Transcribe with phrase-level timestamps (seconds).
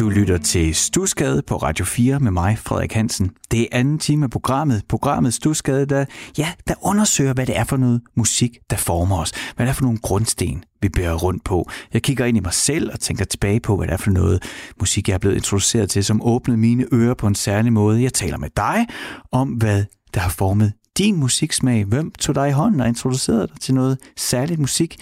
[0.00, 3.30] Du lytter til Stusgade på Radio 4 med mig, Frederik Hansen.
[3.50, 4.82] Det er anden time af programmet.
[4.88, 6.04] Programmet Stusgade, der,
[6.38, 9.32] ja, der undersøger, hvad det er for noget musik, der former os.
[9.56, 11.70] Hvad det er for nogle grundsten, vi bærer rundt på.
[11.92, 14.42] Jeg kigger ind i mig selv og tænker tilbage på, hvad det er for noget
[14.80, 18.02] musik, jeg er blevet introduceret til, som åbnede mine ører på en særlig måde.
[18.02, 18.86] Jeg taler med dig
[19.32, 21.84] om, hvad der har formet din musiksmag.
[21.84, 24.96] Hvem tog dig i hånden og introducerede dig til noget særligt musik?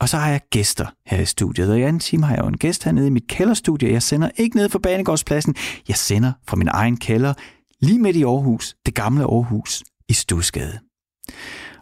[0.00, 2.48] Og så har jeg gæster her i studiet, og i anden time har jeg jo
[2.48, 3.92] en gæst hernede i mit kælderstudie.
[3.92, 5.54] Jeg sender ikke ned fra Banegårdspladsen,
[5.88, 7.34] jeg sender fra min egen kælder,
[7.80, 10.78] lige midt i Aarhus, det gamle Aarhus, i Stusgade.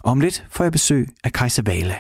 [0.05, 1.97] Og om lidt får jeg besøg af Kajsa Vala.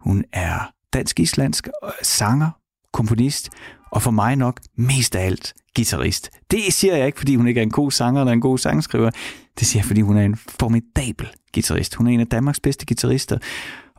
[0.00, 2.50] Hun er dansk-islandsk øh, sanger,
[2.92, 3.50] komponist,
[3.92, 6.30] og for mig nok mest af alt guitarist.
[6.50, 9.10] Det siger jeg ikke, fordi hun ikke er en god sanger eller en god sangskriver.
[9.58, 11.94] Det siger jeg, fordi hun er en formidabel guitarist.
[11.94, 13.38] Hun er en af Danmarks bedste guitarister,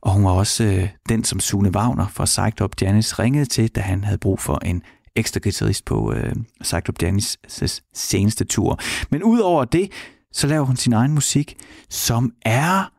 [0.02, 3.70] og hun var også øh, den, som Sune Wagner fra Psyched Up Janis ringede til,
[3.70, 4.84] da han havde brug for en
[5.16, 8.80] ekstra guitarist på øh, Psyched Up Janis' seneste tur.
[9.12, 9.92] Men udover det,
[10.32, 11.58] så laver hun sin egen musik,
[11.90, 12.94] som er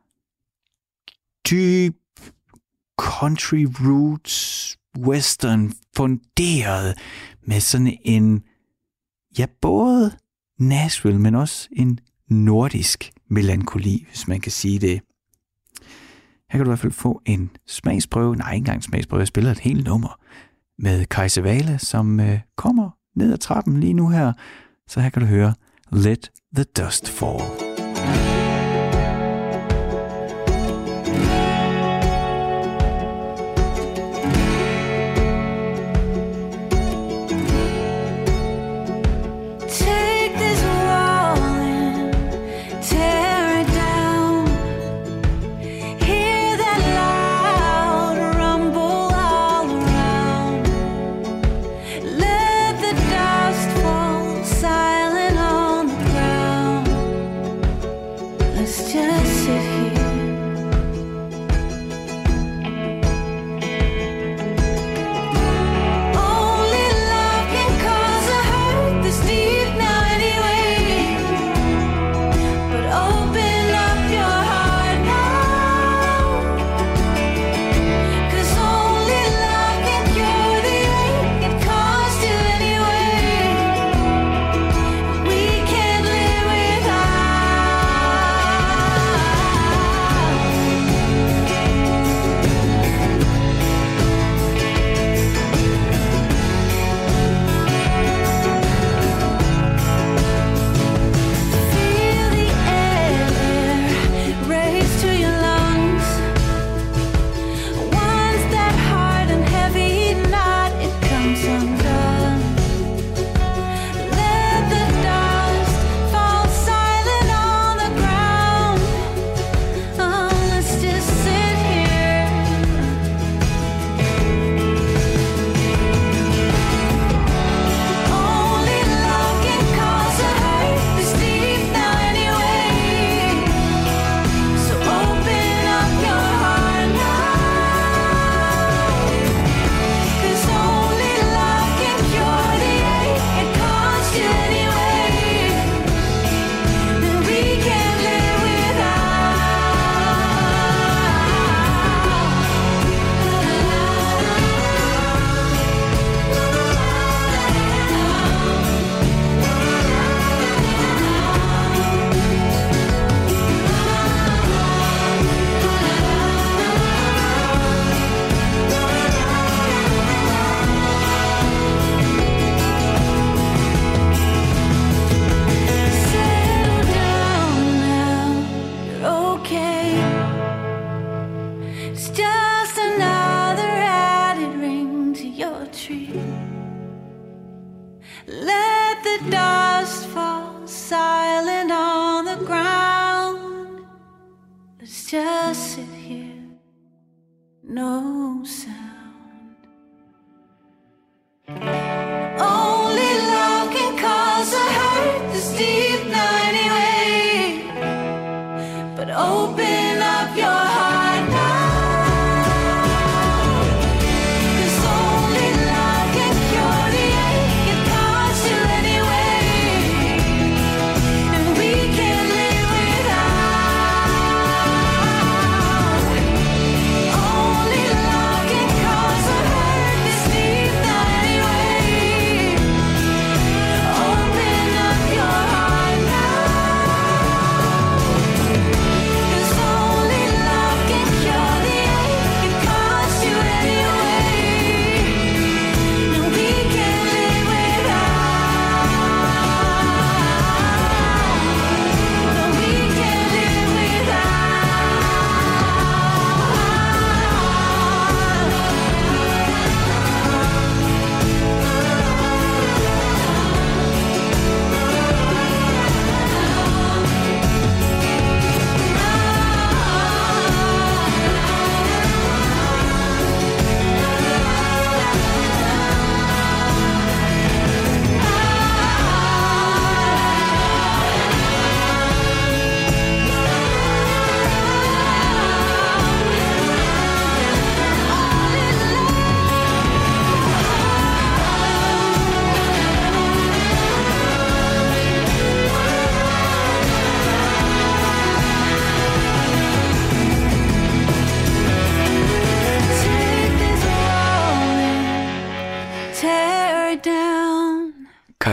[1.51, 1.97] dyb
[2.99, 6.99] country roots, western, funderet
[7.47, 8.43] med sådan en,
[9.39, 10.13] ja, både
[10.59, 15.01] Nashville, men også en nordisk melankoli, hvis man kan sige det.
[16.51, 19.29] Her kan du i hvert fald få en smagsprøve, nej, ikke engang en smagsprøve, jeg
[19.29, 20.21] spiller et helt nummer
[20.79, 24.33] med Kajse Vale, som øh, kommer ned ad trappen lige nu her.
[24.89, 25.55] Så her kan du høre
[25.93, 27.70] Let the Dust Fall.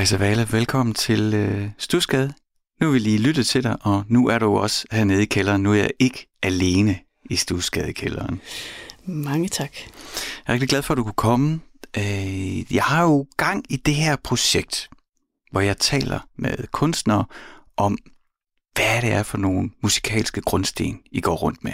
[0.07, 2.33] Kajsa Vale, velkommen til øh, Stusgade.
[2.81, 5.63] Nu vil lige lytte til dig, og nu er du også hernede i kælderen.
[5.63, 6.99] Nu er jeg ikke alene
[7.29, 8.41] i Stusgadekælderen.
[9.05, 9.71] Mange tak.
[9.75, 9.89] Jeg
[10.47, 11.59] er rigtig glad for, at du kunne komme.
[11.97, 14.89] Øh, jeg har jo gang i det her projekt,
[15.51, 17.25] hvor jeg taler med kunstnere
[17.77, 17.97] om,
[18.75, 21.73] hvad det er for nogle musikalske grundsten, I går rundt med.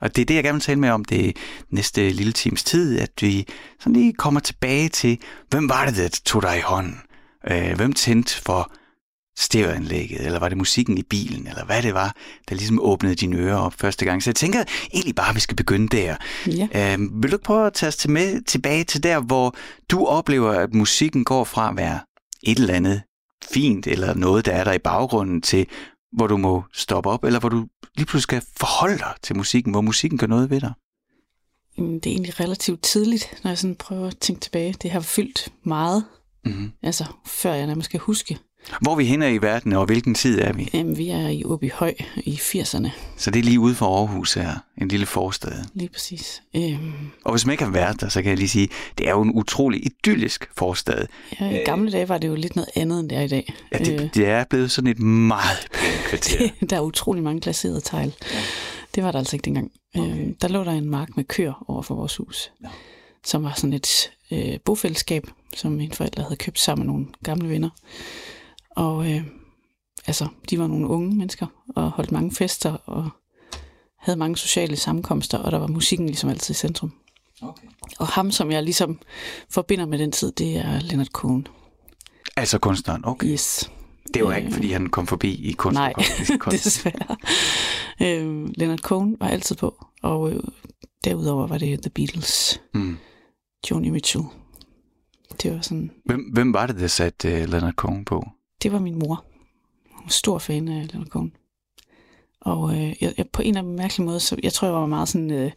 [0.00, 1.36] Og det er det, jeg gerne vil tale med om det
[1.70, 3.46] næste lille times tid, at vi
[3.80, 5.18] sådan lige kommer tilbage til,
[5.50, 7.00] hvem var det, der tog dig i hånden?
[7.50, 8.72] Øh, hvem tændte for
[9.38, 12.16] stereoanlægget, eller var det musikken i bilen, eller hvad det var,
[12.48, 14.22] der ligesom åbnede dine ører op første gang.
[14.22, 16.16] Så jeg tænker egentlig bare, at vi skal begynde der.
[16.46, 16.94] Ja.
[16.94, 19.54] Øh, vil du prøve at tage os til med, tilbage til der, hvor
[19.90, 22.00] du oplever, at musikken går fra at være
[22.42, 23.02] et eller andet
[23.52, 25.66] fint, eller noget, der er der i baggrunden, til
[26.12, 29.72] hvor du må stoppe op, eller hvor du lige pludselig skal forholde dig til musikken,
[29.72, 30.72] hvor musikken gør noget ved dig?
[31.76, 34.74] Det er egentlig relativt tidligt, når jeg sådan prøver at tænke tilbage.
[34.82, 36.04] Det har fyldt meget,
[36.44, 36.72] mm-hmm.
[36.82, 38.38] altså før jeg nærmest kan huske.
[38.80, 40.70] Hvor er vi henne i verden, og hvilken tid er vi?
[40.74, 42.88] Jamen, vi er i Åby Høj i 80'erne.
[43.16, 45.52] Så det er lige ude for Aarhus her, en lille forstad.
[45.74, 46.42] Lige præcis.
[46.56, 46.92] Øhm...
[47.24, 48.68] Og hvis man ikke har været der, så kan jeg lige sige,
[48.98, 51.06] det er jo en utrolig idyllisk forstad.
[51.40, 53.54] Ja, i gamle dage var det jo lidt noget andet, end det er i dag.
[53.72, 54.14] Ja, det, øh...
[54.14, 56.48] det er blevet sådan et meget pænt kvarter.
[56.70, 58.12] der er utrolig mange glaserede tegl.
[58.32, 58.38] Ja.
[58.94, 59.70] Det var der altså ikke dengang.
[59.94, 60.10] Okay.
[60.10, 62.68] Øhm, der lå der en mark med køer over for vores hus, ja.
[63.24, 65.26] som var sådan et øh, bofællesskab,
[65.56, 67.70] som mine forældre havde købt sammen med nogle gamle venner.
[68.70, 69.22] Og øh,
[70.06, 73.10] altså, de var nogle unge mennesker, og holdt mange fester, og
[73.98, 76.92] havde mange sociale sammenkomster, og der var musikken ligesom altid i centrum.
[77.42, 77.66] Okay.
[77.98, 79.00] Og ham, som jeg ligesom
[79.50, 81.46] forbinder med den tid, det er Leonard Cohen.
[82.36, 83.26] Altså kunstneren, okay.
[83.26, 83.70] Yes.
[84.14, 85.74] Det var ikke, øh, fordi han kom forbi i kunst.
[85.74, 85.92] Nej,
[86.38, 86.64] kunst.
[86.64, 87.16] desværre.
[88.00, 90.40] Øh, Leonard Cohen var altid på, og øh,
[91.04, 92.98] derudover var det The Beatles, mm.
[93.70, 94.24] Joni Mitchell.
[95.42, 95.90] Det var sådan...
[96.04, 98.24] Hvem, hvem var det, der satte uh, Leonard Cohen på?
[98.64, 99.24] det var min mor.
[99.90, 101.32] Hun var stor fan af Leonard Cohen.
[102.40, 104.86] Og øh, jeg, jeg, på en eller anden mærkelig måde, så jeg tror, jeg var
[104.86, 105.52] meget sådan øh,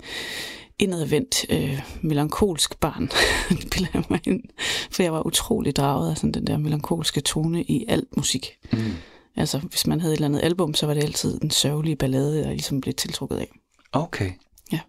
[0.79, 3.09] indadvendt, øh, melankolsk barn,
[3.71, 4.43] det jeg mig ind.
[4.91, 8.57] For jeg var utrolig draget af sådan den der melankolske tone i alt musik.
[8.71, 8.93] Mm.
[9.35, 12.39] Altså, hvis man havde et eller andet album, så var det altid en sørgelig ballade,
[12.39, 13.51] jeg ligesom blev tiltrukket af.
[13.91, 14.31] Okay.
[14.71, 14.79] Ja.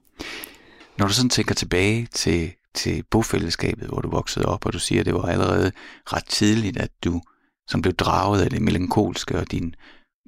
[0.98, 5.00] Når du sådan tænker tilbage til, til bofællesskabet, hvor du voksede op, og du siger,
[5.00, 5.72] at det var allerede
[6.12, 7.20] ret tidligt, at du
[7.68, 9.74] som blev draget af det melankolske, og din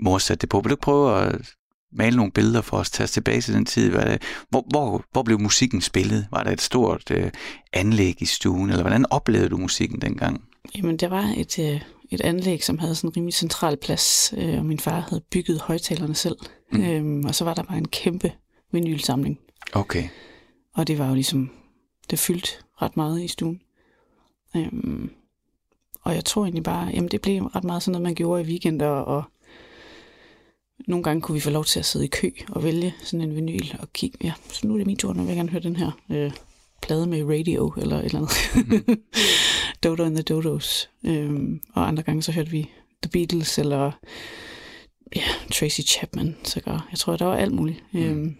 [0.02, 0.61] mor satte det på.
[0.61, 1.54] Vil du prøve at
[1.92, 3.90] male nogle billeder for os, tage os tilbage til den tid?
[3.90, 6.26] Hvad det, hvor, hvor, hvor blev musikken spillet?
[6.30, 7.30] Var der et stort øh,
[7.73, 10.44] anlæg i stuen, eller hvordan oplevede du musikken dengang?
[10.76, 11.80] Jamen, der var et, øh,
[12.11, 15.61] et anlæg, som havde sådan en rimelig central plads, øh, og min far havde bygget
[15.61, 16.37] højtalerne selv.
[16.73, 16.85] Mm.
[16.85, 18.32] Øhm, og så var der bare en kæmpe
[18.73, 19.38] vinylsamling.
[19.73, 20.09] Okay.
[20.75, 21.50] Og det var jo ligesom,
[22.11, 22.50] det fyldte
[22.83, 23.62] ret meget i stuen.
[24.57, 25.11] Øhm,
[26.02, 28.47] og jeg tror egentlig bare, jamen det blev ret meget sådan noget, man gjorde i
[28.47, 29.25] weekender, og
[30.88, 33.37] nogle gange kunne vi få lov til at sidde i kø og vælge sådan en
[33.37, 35.62] vinyl og kigge, ja, så nu er det min tur, nu vil jeg gerne høre
[35.62, 36.33] den her øh,
[36.83, 38.33] plade med radio, eller et eller andet.
[38.55, 39.02] Mm-hmm.
[39.83, 40.90] Dodo and the Dodos.
[41.05, 42.71] Øhm, og andre gange så hørte vi
[43.02, 43.93] The Beatles, eller
[45.17, 47.85] ja, Tracy Chapman, så Jeg tror, der var alt muligt.
[47.93, 48.00] Mm.
[48.00, 48.37] Øhm,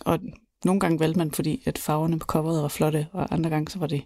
[0.00, 0.18] og
[0.64, 3.78] nogle gange valgte man, fordi at farverne på coveret var flotte, og andre gange så
[3.78, 4.04] var det,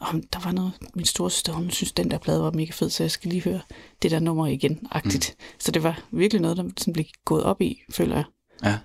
[0.00, 2.90] oh, der var noget, min store søster, hun synes, den der plade var mega fed,
[2.90, 3.60] så jeg skal lige høre
[4.02, 5.34] det der nummer igen, agtigt.
[5.38, 5.44] Mm.
[5.58, 8.24] Så det var virkelig noget, der sådan blev gået op i, føler jeg.
[8.64, 8.78] Ja.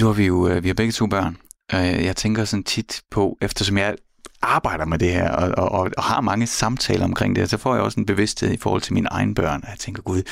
[0.00, 1.36] Nu har vi jo, øh, vi har begge to børn.
[1.72, 3.96] Jeg tænker sådan tit på, eftersom jeg
[4.42, 7.84] arbejder med det her, og, og, og har mange samtaler omkring det, så får jeg
[7.84, 9.64] også en bevidsthed i forhold til mine egne børn.
[9.68, 10.22] Jeg tænker, gud,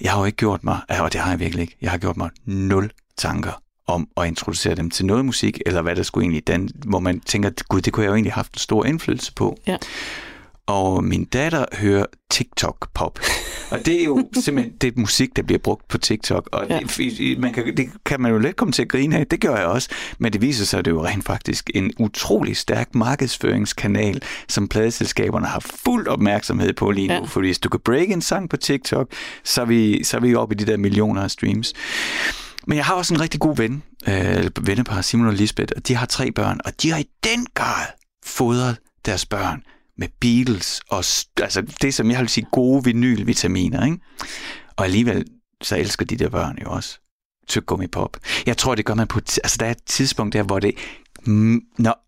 [0.00, 2.16] jeg har jo ikke gjort mig, og det har jeg virkelig ikke, jeg har gjort
[2.16, 6.46] mig nul tanker om at introducere dem til noget musik, eller hvad der skulle egentlig,
[6.46, 9.32] den, hvor man tænker, gud, det kunne jeg jo egentlig have haft en stor indflydelse
[9.34, 9.56] på.
[9.66, 9.76] Ja.
[10.66, 13.18] Og min datter hører TikTok-pop.
[13.70, 16.48] Og det er jo simpelthen det musik, der bliver brugt på TikTok.
[16.52, 16.78] Og ja.
[16.78, 19.26] det, man kan, det kan man jo let komme til at grine af.
[19.26, 19.88] Det gør jeg også.
[20.18, 24.68] Men det viser sig, at det er jo rent faktisk en utrolig stærk markedsføringskanal, som
[24.68, 27.14] pladeselskaberne har fuld opmærksomhed på lige nu.
[27.14, 27.20] Ja.
[27.20, 29.12] For hvis du kan break en sang på TikTok,
[29.44, 31.72] så er vi, så er vi oppe i de der millioner af streams.
[32.66, 35.94] Men jeg har også en rigtig god ven, øh, vennepar, Simon og Lisbeth, og de
[35.94, 37.86] har tre børn, og de har i den grad
[38.24, 38.76] fodret
[39.06, 39.62] deres børn
[39.98, 41.04] med Beatles og
[41.42, 43.84] altså det, som jeg vil sige, gode vinylvitaminer.
[43.84, 43.98] Ikke?
[44.76, 45.24] Og alligevel
[45.62, 46.98] så elsker de der børn jo også
[47.48, 48.16] tyggegummi pop.
[48.46, 49.18] Jeg tror, det gør man på...
[49.18, 50.74] Altså, der er et tidspunkt der, hvor det...
[51.24, 52.06] Mm, når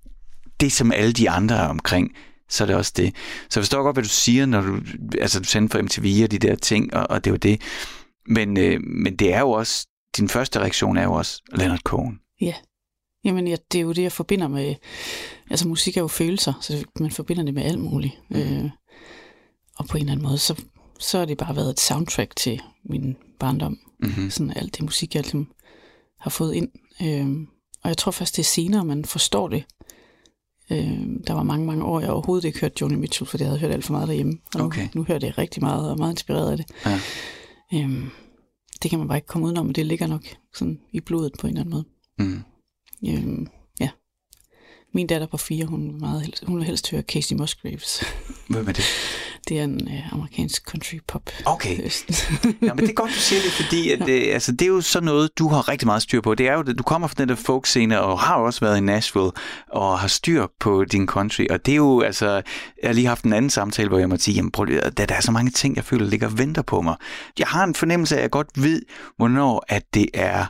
[0.60, 2.10] det, som alle de andre er omkring,
[2.48, 3.14] så er det også det.
[3.48, 4.80] Så jeg forstår godt, hvad du siger, når du,
[5.20, 7.60] altså, du sender for MTV og de der ting, og, og det er jo det.
[8.26, 12.20] Men, øh, men det er jo også din første reaktion er jo også Leonard Cohen.
[12.40, 12.54] Ja.
[13.24, 14.74] Jamen, ja, det er jo det, jeg forbinder med...
[15.50, 18.14] Altså, musik er jo følelser, så man forbinder det med alt muligt.
[18.30, 18.36] Mm.
[18.36, 18.70] Øh,
[19.76, 20.62] og på en eller anden måde, så,
[20.98, 23.78] så har det bare været et soundtrack til min barndom.
[24.00, 24.30] Mm-hmm.
[24.30, 25.48] Sådan alt det musik, jeg ligesom
[26.20, 26.68] har fået ind.
[27.02, 27.46] Øhm,
[27.82, 29.64] og jeg tror først, det er senere, man forstår det.
[30.70, 33.60] Øhm, der var mange, mange år, jeg overhovedet ikke hørte Joni Mitchell, for jeg havde
[33.60, 34.38] hørt alt for meget derhjemme.
[34.54, 34.88] Og nu, Okay.
[34.94, 36.66] nu hører jeg det rigtig meget, og er meget inspireret af det.
[36.86, 37.00] Ja.
[37.74, 38.10] Øhm,
[38.82, 40.24] det kan man bare ikke komme udenom, det ligger nok
[40.54, 41.84] sådan i blodet på en eller anden måde.
[42.18, 42.42] Mm.
[43.08, 43.46] Øhm,
[43.80, 43.90] ja.
[44.94, 48.02] Min datter på fire, hun meget helst, hun vil helst høre Casey Musgraves.
[48.48, 48.84] Hvem er det?
[49.48, 51.30] Det er en øh, amerikansk country pop.
[51.46, 51.84] Okay.
[51.84, 52.30] Øst.
[52.44, 54.80] Ja, men det er godt, du siger det, fordi at, det, altså, det er jo
[54.80, 56.34] sådan noget, du har rigtig meget styr på.
[56.34, 59.30] Det er jo, du kommer fra den der folk-scene, og har også været i Nashville,
[59.68, 61.46] og har styr på din country.
[61.50, 62.26] Og det er jo, altså,
[62.82, 65.06] jeg har lige haft en anden samtale, hvor jeg må sige, jamen, prøv, lige der,
[65.06, 66.96] der er så mange ting, jeg føler ligger og venter på mig.
[67.38, 68.82] Jeg har en fornemmelse af, at jeg godt ved,
[69.16, 70.46] hvornår at det er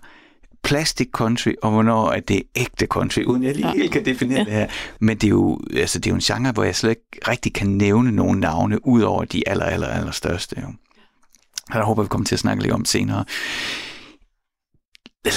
[0.62, 3.72] plastic country, og hvornår at det er ægte country, uden jeg lige Ja.
[3.74, 4.44] helt kan definere Ja.
[4.44, 4.66] det her.
[5.00, 7.52] Men det er, jo, altså, det er jo en genre, hvor jeg slet ikke rigtig
[7.54, 10.56] kan nævne nogle navne, ud over de aller, aller, aller største.
[10.60, 10.66] Jo.
[11.70, 13.24] Og der håber vi kommer til at snakke lidt om senere.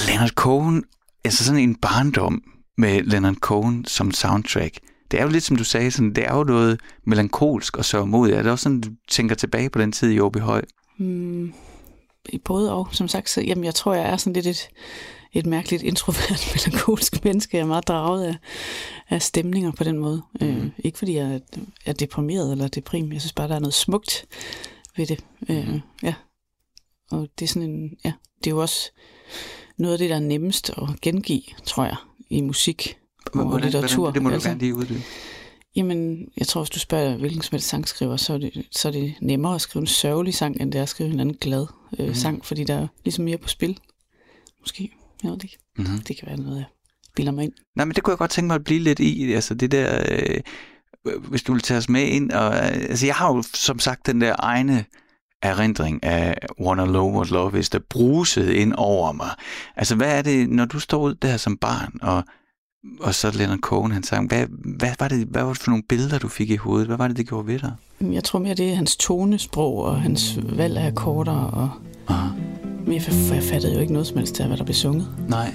[0.08, 0.84] Leonard Cohen,
[1.24, 2.42] altså sådan en barndom
[2.78, 4.74] med Leonard Cohen som soundtrack.
[5.10, 8.36] Det er jo lidt som du sagde, sådan, det er jo noget melankolsk og sørgmodigt.
[8.38, 10.62] Er det også sådan, du tænker tilbage på den tid i Åby Høj?
[10.98, 11.52] Mm,
[12.28, 14.68] i både og, som sagt, så, jamen, jeg tror, jeg er sådan lidt et,
[15.38, 17.56] et mærkeligt introvert melankolsk menneske.
[17.56, 18.36] Jeg er meget draget af,
[19.08, 20.22] af stemninger på den måde.
[20.40, 20.46] Mm.
[20.46, 21.38] Øh, ikke fordi jeg er,
[21.86, 23.12] er deprimeret eller deprim.
[23.12, 24.24] Jeg synes bare, der er noget smukt
[24.96, 25.24] ved det.
[25.48, 26.14] Øh, ja.
[27.10, 28.90] Og det er sådan en, ja, det er jo også
[29.78, 31.96] noget af det, der er nemmest at gengive, tror jeg,
[32.30, 32.98] i musik
[33.34, 34.10] og litteratur.
[34.10, 35.00] det må du Altså, gerne lige uddybe.
[35.76, 38.92] Jamen, jeg tror, hvis du spørger hvilken som helst sangskriver, så er, det, så er
[38.92, 41.66] det nemmere at skrive en sørgelig sang, end det er at skrive en anden glad
[41.98, 42.14] øh, Mhm.
[42.14, 43.78] sang, fordi der er ligesom mere på spil.
[44.60, 44.95] Måske.
[45.22, 45.58] Jeg ved det ikke.
[45.78, 45.98] Mm-hmm.
[45.98, 46.66] Det kan være noget, jeg
[47.16, 47.52] bilder mig ind.
[47.76, 49.32] Nej, men det kunne jeg godt tænke mig at blive lidt i.
[49.32, 50.40] Altså det der, øh,
[51.28, 52.30] hvis du vil tage os med ind.
[52.30, 54.84] Og, øh, altså jeg har jo som sagt den der egne
[55.42, 59.30] erindring af Wanna Know What Love Is, der brusede ind over mig.
[59.76, 62.24] Altså hvad er det, når du står ud der som barn, og,
[63.00, 64.46] og så Leonard Cohen, han sang, hvad,
[64.78, 66.86] hvad, var det, hvad var det for nogle billeder, du fik i hovedet?
[66.86, 67.72] Hvad var det, det gjorde ved dig?
[68.00, 71.32] Jeg tror mere, det er hans tonesprog og hans valg af akkorder.
[71.32, 71.70] Og...
[72.08, 72.28] Aha.
[72.86, 75.06] Men jeg, f- jeg fattede jo ikke noget som helst af, hvad der blev sunget.
[75.28, 75.52] Nej.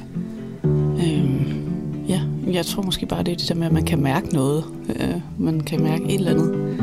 [0.64, 1.64] Øhm,
[2.08, 2.22] ja,
[2.52, 4.64] jeg tror måske bare, det er det der med, at man kan mærke noget.
[5.00, 6.78] Øh, man kan mærke et eller andet.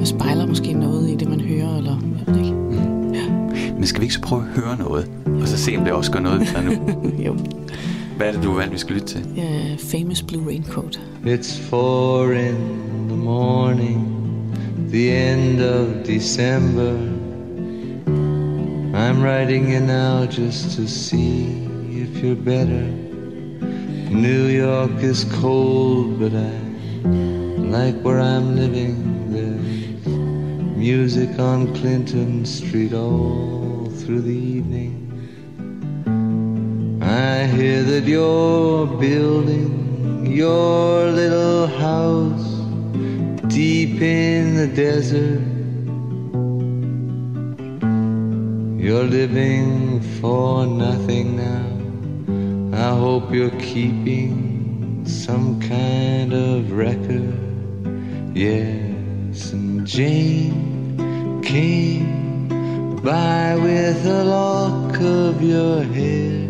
[0.00, 3.74] Og spejler måske noget i det, man hører, eller jeg ved det ikke.
[3.74, 5.10] Men skal vi ikke så prøve at høre noget,
[5.42, 6.72] og så se, om det også gør noget dig nu?
[7.26, 7.36] jo.
[8.16, 9.26] Hvad er det, du valgte, vi skal lytte til?
[9.36, 11.00] Ja, famous Blue Raincoat.
[11.24, 12.54] It's four in
[13.08, 14.08] the morning,
[14.92, 16.92] the end of December.
[19.04, 22.84] I'm writing you now just to see if you're better.
[24.08, 26.56] New York is cold, but I
[27.76, 28.96] like where I'm living.
[29.30, 30.06] There's
[30.74, 34.96] music on Clinton Street all through the evening.
[37.02, 42.48] I hear that you're building your little house
[43.52, 45.53] deep in the desert.
[48.84, 52.76] You're living for nothing now.
[52.76, 57.32] I hope you're keeping some kind of record.
[58.36, 66.46] Yes, and Jane came by with a lock of your hair.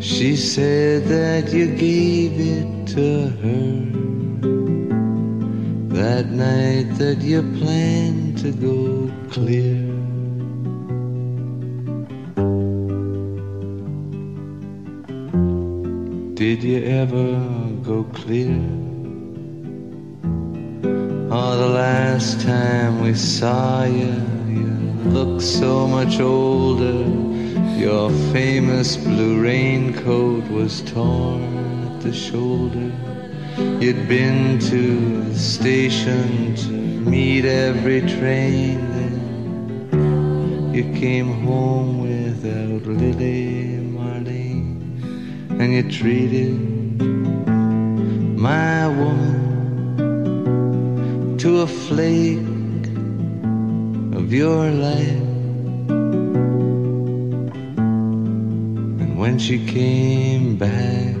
[0.00, 3.72] She said that you gave it to her
[5.96, 9.91] that night that you planned to go clear.
[16.42, 17.38] Did you ever
[17.84, 18.58] go clear?
[21.30, 24.14] Oh, the last time we saw you,
[24.48, 24.72] you
[25.16, 27.04] looked so much older.
[27.78, 31.44] Your famous blue raincoat was torn
[31.86, 32.90] at the shoulder.
[33.80, 36.72] You'd been to the station to
[37.08, 38.80] meet every train.
[38.96, 43.51] Then you came home without Lily
[45.62, 46.58] and you treated
[48.36, 49.38] my woman
[51.38, 52.38] to a flake
[54.18, 55.22] of your life.
[59.02, 61.14] And when she came back,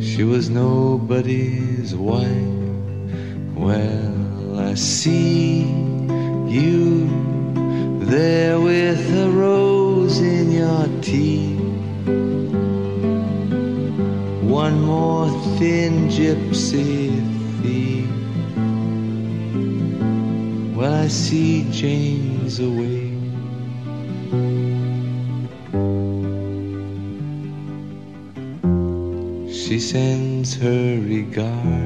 [0.00, 2.54] she was nobody's wife.
[3.56, 5.62] Well, I see
[6.46, 7.08] you
[8.12, 9.75] there with a rose
[10.06, 11.56] in your tea.
[14.46, 17.10] One more thin gypsy
[17.60, 18.08] thief.
[20.76, 23.10] Well, I see James away.
[29.52, 31.85] She sends her regards.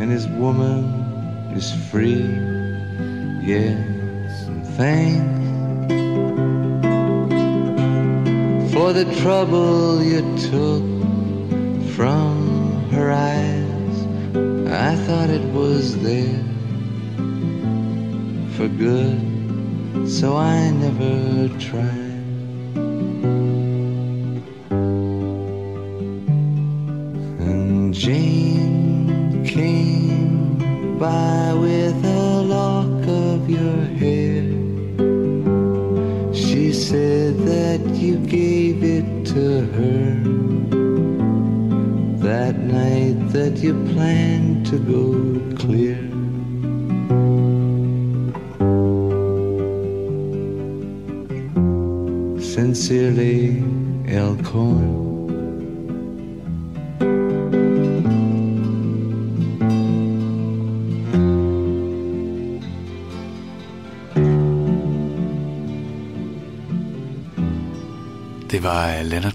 [0.00, 0.84] and his woman
[1.54, 2.24] is free.
[3.42, 5.40] Yes, and thanks
[8.72, 10.84] for the trouble you took
[11.94, 13.96] from her eyes.
[14.72, 16.44] I thought it was there
[18.56, 21.99] for good, so I never tried.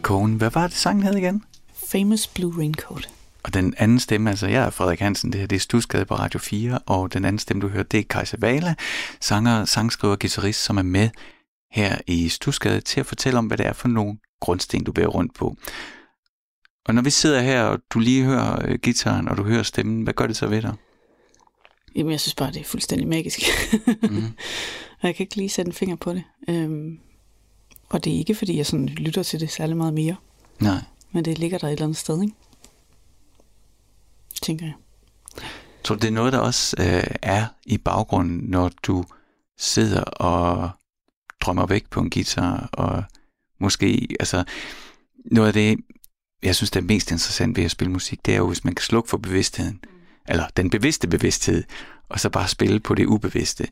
[0.06, 0.36] Cohen.
[0.36, 1.44] Hvad var det, sangen hed igen?
[1.92, 3.10] Famous Blue Raincoat.
[3.44, 6.16] Og den anden stemme, altså jeg er Frederik Hansen, det her det er Stusgade på
[6.16, 8.76] Radio 4, og den anden stemme, du hørte, det er Kajsa Vala,
[9.22, 11.10] sanger, sangskriver, guitarist, som er med
[11.72, 15.08] her i Stusgade til at fortælle om, hvad det er for nogle grundsten, du bærer
[15.08, 15.58] rundt på.
[16.86, 20.04] Og når vi sidder her, og du lige hører øh, gitaren, og du hører stemmen,
[20.04, 20.74] hvad gør det så ved dig?
[21.96, 23.40] Jamen, jeg synes bare, det er fuldstændig magisk.
[25.02, 26.24] Og jeg kan ikke lige sætte en finger på det.
[26.50, 27.00] Øhm,
[27.96, 30.16] og det er ikke, fordi jeg sådan lytter til det særlig meget mere.
[30.60, 30.82] Nej.
[31.12, 32.34] Men det ligger der et eller andet sted, ikke?
[34.42, 34.74] Tænker jeg.
[35.84, 39.06] Tror du, det er noget, der også øh, er i baggrunden, når du
[39.58, 40.70] sidder og
[41.42, 43.04] drømmer væk på en guitar, og
[43.60, 44.44] måske, altså,
[45.32, 45.78] noget af det,
[46.44, 48.76] jeg synes, det er mest interessant ved at spille musik, det er jo, hvis man
[48.76, 49.80] kan slukke for bevidstheden,
[50.28, 51.64] eller den bevidste bevidsthed,
[52.10, 53.68] og så bare spille på det ubevidste.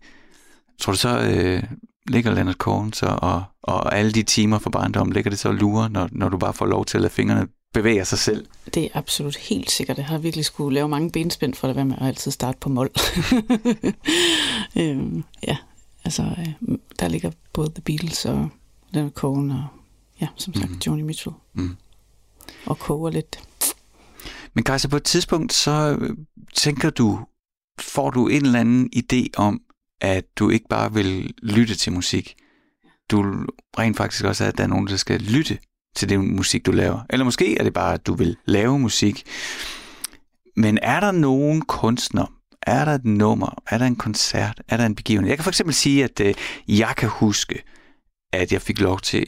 [0.80, 1.64] Tror du så, øh,
[2.08, 5.56] ligger Leonard Cohen så, og, og alle de timer for barndom, ligger det så og
[5.56, 8.46] lurer, når, når du bare får lov til at lade fingrene bevæge sig selv?
[8.74, 9.98] Det er absolut helt sikkert.
[9.98, 12.70] Jeg har virkelig skulle lave mange benspænd for at være med at altid starte på
[12.70, 12.90] mål.
[14.80, 15.58] øhm, ja,
[16.04, 18.50] altså øh, der ligger både The Beatles og
[18.92, 19.68] Leonard Cohen og
[20.22, 20.82] ja, som sagt mm.
[20.88, 21.36] Joni Mitchell.
[21.54, 21.76] Mm.
[22.66, 23.40] Og koger lidt.
[24.54, 25.98] Men Kajsa, på et tidspunkt, så
[26.54, 27.20] tænker du,
[27.80, 29.62] får du en eller anden idé om,
[30.04, 32.36] at du ikke bare vil lytte til musik.
[33.12, 33.46] Du
[33.80, 35.58] rent faktisk også, at der er nogen, der skal lytte
[35.96, 37.00] til den musik, du laver.
[37.10, 39.24] Eller måske er det bare, at du vil lave musik.
[40.56, 42.26] Men er der nogen kunstner,
[42.62, 45.30] er der et nummer, er der en koncert, er der en begivenhed?
[45.30, 46.34] Jeg kan for eksempel sige, at øh,
[46.68, 47.64] jeg kan huske,
[48.34, 49.26] at jeg fik lov til...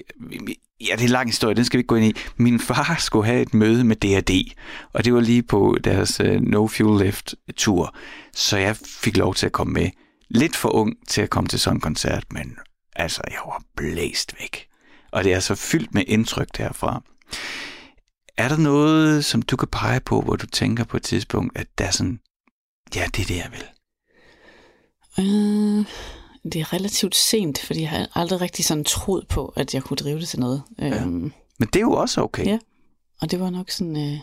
[0.81, 2.21] Ja, det er en lang historie, den skal vi ikke gå ind i.
[2.37, 4.55] Min far skulle have et møde med DRD,
[4.93, 7.95] og det var lige på deres øh, No Fuel Left tur,
[8.33, 9.89] så jeg fik lov til at komme med.
[10.29, 12.57] Lidt for ung til at komme til sådan en koncert, men
[12.95, 14.67] altså, jeg var blæst væk.
[15.11, 17.03] Og det er så fyldt med indtryk derfra.
[18.37, 21.67] Er der noget, som du kan pege på, hvor du tænker på et tidspunkt, at
[21.77, 22.19] der er sådan,
[22.95, 23.63] ja, det er det, jeg vil?
[25.19, 25.85] Øh,
[26.51, 29.97] det er relativt sent, fordi jeg har aldrig rigtig sådan troet på, at jeg kunne
[29.97, 30.63] drive det til noget.
[30.79, 31.01] Ja.
[31.01, 32.45] Øhm, Men det er jo også okay.
[32.45, 32.59] Ja.
[33.21, 34.19] Og det var nok sådan øh,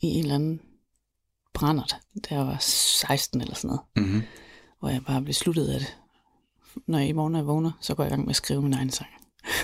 [0.00, 0.60] i en eller anden
[1.54, 1.96] brændert,
[2.30, 4.22] da jeg var 16 eller sådan noget, Mm-hmm.
[4.80, 5.96] Hvor jeg bare besluttede, at
[6.86, 8.72] når jeg i morgen er vågner, så går jeg i gang med at skrive min
[8.72, 9.10] egen sang.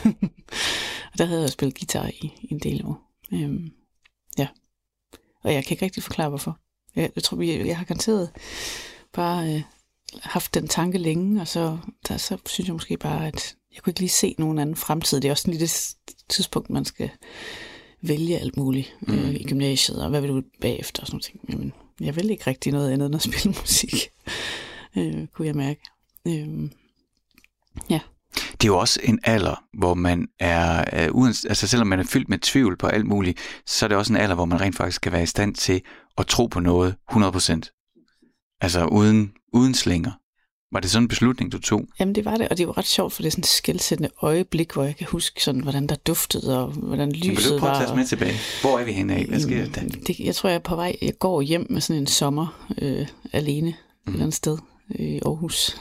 [1.13, 3.11] og der havde jeg spillet guitar i, i en del år.
[3.33, 3.73] Øhm,
[4.39, 4.49] ja.
[5.43, 6.59] Og jeg kan ikke rigtig forklare, hvorfor.
[6.97, 8.31] Jeg, jeg tror, jeg, jeg har garanteret
[9.13, 9.63] bare øh,
[10.23, 13.91] haft den tanke længe, og så, der, så synes jeg måske bare, at jeg kunne
[13.91, 15.21] ikke lige se nogen anden fremtid.
[15.21, 15.97] Det er også lige det
[16.29, 17.11] tidspunkt, man skal
[18.03, 19.15] vælge alt muligt mm.
[19.15, 21.49] øh, i gymnasiet, og hvad vil du bagefter og sådan noget.
[21.49, 24.11] Jamen, jeg vil ikke rigtig noget andet end at spille musik,
[24.97, 25.81] øh, kunne jeg mærke.
[26.27, 26.71] Øh,
[27.91, 28.01] ja.
[28.35, 32.05] Det er jo også en alder, hvor man er, er uden, altså selvom man er
[32.05, 34.77] fyldt med tvivl på alt muligt, så er det også en alder, hvor man rent
[34.77, 35.83] faktisk skal være i stand til
[36.19, 38.59] at tro på noget 100%.
[38.61, 40.13] Altså uden, uden slinger.
[40.73, 41.87] Var det sådan en beslutning, du tog?
[42.01, 44.11] Jamen det var det, og det var ret sjovt, for det er sådan et skældsættende
[44.23, 47.35] øjeblik, hvor jeg kan huske, sådan, hvordan der duftede, og hvordan lyset var.
[47.35, 48.35] Vil du prøve med tilbage?
[48.61, 49.25] Hvor er vi henne af?
[49.27, 49.81] Hvad sker der?
[50.07, 50.97] Det, jeg tror, jeg er på vej.
[51.03, 53.73] Jeg går hjem med sådan en sommer øh, alene mm.
[53.73, 54.59] et eller andet sted
[54.91, 55.77] i Aarhus.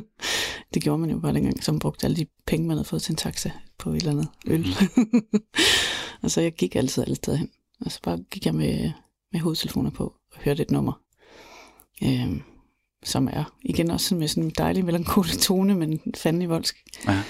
[0.74, 3.12] det gjorde man jo bare dengang, som brugte alle de penge, man havde fået til
[3.12, 4.66] en taxa på et eller andet øl.
[4.96, 5.12] Mm.
[6.22, 7.50] og så jeg gik altid alle steder hen.
[7.80, 8.90] Og så bare gik jeg med,
[9.32, 11.00] med hovedtelefoner på og hørte et nummer.
[12.02, 12.40] Øh,
[13.04, 16.84] som er igen også med sådan en dejlig melankolisk tone, men fanden i voldsk.
[17.06, 17.22] Ja.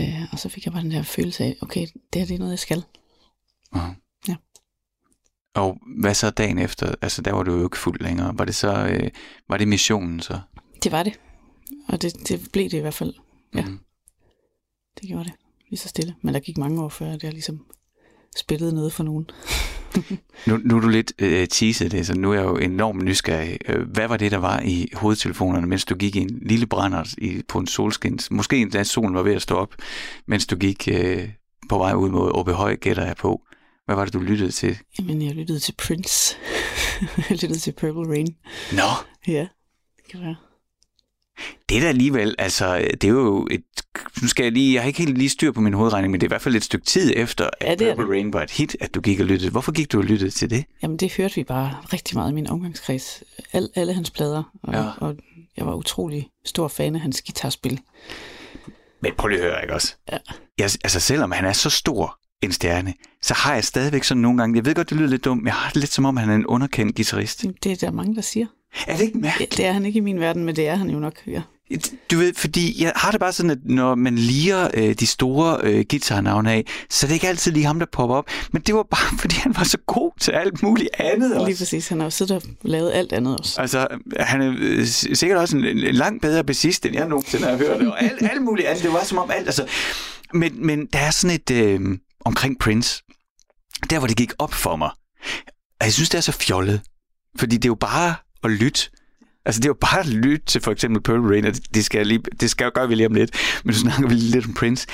[0.00, 2.38] Øh, og så fik jeg bare den der følelse af, okay, det her det er
[2.38, 2.84] noget, jeg skal.
[3.74, 3.88] Ja.
[5.54, 6.94] Og hvad så dagen efter?
[7.02, 8.38] Altså, der var du jo ikke fuld længere.
[8.38, 9.10] Var det så, øh,
[9.48, 10.38] var det missionen så?
[10.82, 11.20] Det var det.
[11.88, 13.14] Og det, det blev det i hvert fald.
[13.54, 13.64] Ja.
[13.64, 13.78] Mm.
[15.00, 15.32] Det gjorde det.
[15.70, 16.14] Lige så stille.
[16.22, 17.64] Men der gik mange år før, at jeg ligesom
[18.36, 19.30] spillede noget for nogen.
[20.46, 23.58] nu, nu er du lidt øh, teaset det, så nu er jeg jo enormt nysgerrig.
[23.68, 27.14] Øh, hvad var det, der var i hovedtelefonerne, mens du gik i en lille brænder
[27.18, 28.30] i, på en solskins?
[28.30, 29.74] Måske endda solen var ved at stå op,
[30.26, 31.28] mens du gik øh,
[31.68, 33.42] på vej ud mod Åbe Høj, gætter jeg på.
[33.84, 34.78] Hvad var det, du lyttede til?
[34.98, 36.36] Jamen, jeg lyttede til Prince.
[37.30, 38.36] jeg lyttede til Purple Rain.
[38.72, 38.82] Nå?
[39.26, 39.46] Ja,
[39.96, 40.36] det kan være.
[41.68, 43.64] Det er da alligevel, altså, det er jo et,
[44.22, 46.26] nu skal jeg lige, jeg har ikke helt lige styr på min hovedregning, men det
[46.26, 48.10] er i hvert fald et stykke tid efter, at ja, Purple det.
[48.10, 49.50] Rain var et hit, at du gik og lyttede.
[49.50, 50.64] Hvorfor gik du og lyttede til det?
[50.82, 53.22] Jamen, det hørte vi bare rigtig meget i min omgangskreds.
[53.52, 54.90] Al, alle hans plader, og, ja.
[54.98, 55.16] og
[55.56, 57.80] jeg var utrolig stor fan af hans guitarspil.
[59.02, 59.94] Men prøv lige at høre, ikke også?
[60.12, 60.18] Ja.
[60.58, 64.38] Jeg, altså, selvom han er så stor en stjerne, så har jeg stadigvæk sådan nogle
[64.38, 66.16] gange, jeg ved godt, det lyder lidt dumt, men jeg har det lidt som om,
[66.16, 67.44] han er en underkendt guitarist.
[67.64, 68.46] Det er der mange, der siger.
[68.86, 69.50] Er det ikke mærkeligt?
[69.50, 71.42] Det, det er han ikke i min verden, men det er han jo nok, ja.
[72.10, 75.58] Du ved, fordi jeg har det bare sådan, at når man liger øh, de store
[75.62, 78.26] øh, guitarnavne af, så er det ikke altid lige ham, der popper op.
[78.52, 81.46] Men det var bare, fordi han var så god til alt muligt andet også.
[81.46, 81.88] Lige præcis.
[81.88, 83.60] Han har jo siddet og lavet alt andet også.
[83.60, 83.88] Altså,
[84.20, 87.82] han er øh, sikkert også en, en langt bedre bassist, end jeg nogensinde har hørt.
[87.82, 88.84] Og alt, alt muligt andet.
[88.84, 89.46] Det var som om alt.
[89.46, 89.64] Altså,
[90.34, 91.50] men, men der er sådan et...
[91.50, 93.02] Øh, omkring Prince,
[93.90, 94.90] der hvor det gik op for mig,
[95.80, 96.82] at jeg synes, det er så fjollet.
[97.38, 98.90] Fordi det er jo bare at lytte.
[99.44, 102.06] Altså, det er jo bare at lytte til for eksempel Pearl Rain, og det skal,
[102.06, 104.54] lige, det skal jo gøre vi lige om lidt, men nu snakker vi lidt om
[104.54, 104.86] Prince.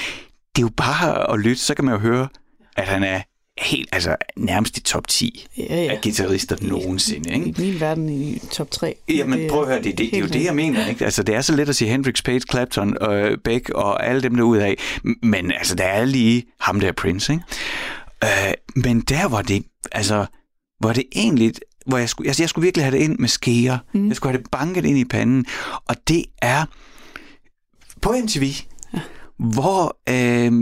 [0.57, 2.29] Det er jo bare at lytte, så kan man jo høre,
[2.77, 3.23] at han er
[3.61, 5.93] helt, altså nærmest i top 10 ja, ja.
[5.93, 7.35] af guitarister nogensinde.
[7.35, 7.47] Ikke?
[7.47, 8.95] I min verden i top 3.
[9.09, 10.87] Jamen prøv at høre, det, det, det, det er jo det, jeg mener.
[10.87, 11.05] Ikke?
[11.05, 14.37] Altså, det er så let at sige Hendrix, Page, Clapton, og Beck og alle dem
[14.37, 14.77] der ud af.
[15.23, 17.33] Men altså, der er lige ham der Prince.
[17.33, 17.45] Ikke?
[18.25, 20.27] Uh, men der var det, altså,
[20.83, 21.53] var det egentlig
[21.89, 23.79] hvor jeg skulle, altså jeg skulle virkelig have det ind med skeer.
[23.93, 24.09] Mm.
[24.09, 25.47] Jeg skulle have det banket ind i panden.
[25.87, 26.65] Og det er
[28.03, 28.53] på MTV.
[29.39, 30.53] Hvor, øh,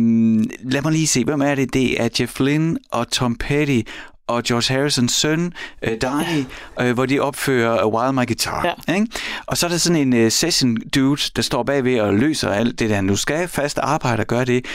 [0.72, 1.74] lad mig lige se, hvem er det?
[1.74, 3.90] Det er Jeff Lynne og Tom Petty
[4.26, 6.46] og George Harrisons søn, øh, Donnie,
[6.78, 6.88] ja.
[6.88, 8.74] øh, hvor de opfører uh, Wild My Guitar.
[8.88, 8.94] Ja.
[8.94, 9.06] Ikke?
[9.46, 12.78] Og så er der sådan en uh, session dude, der står bagved og løser alt
[12.78, 13.00] det der.
[13.00, 14.66] Nu skal fast arbejde og gøre det.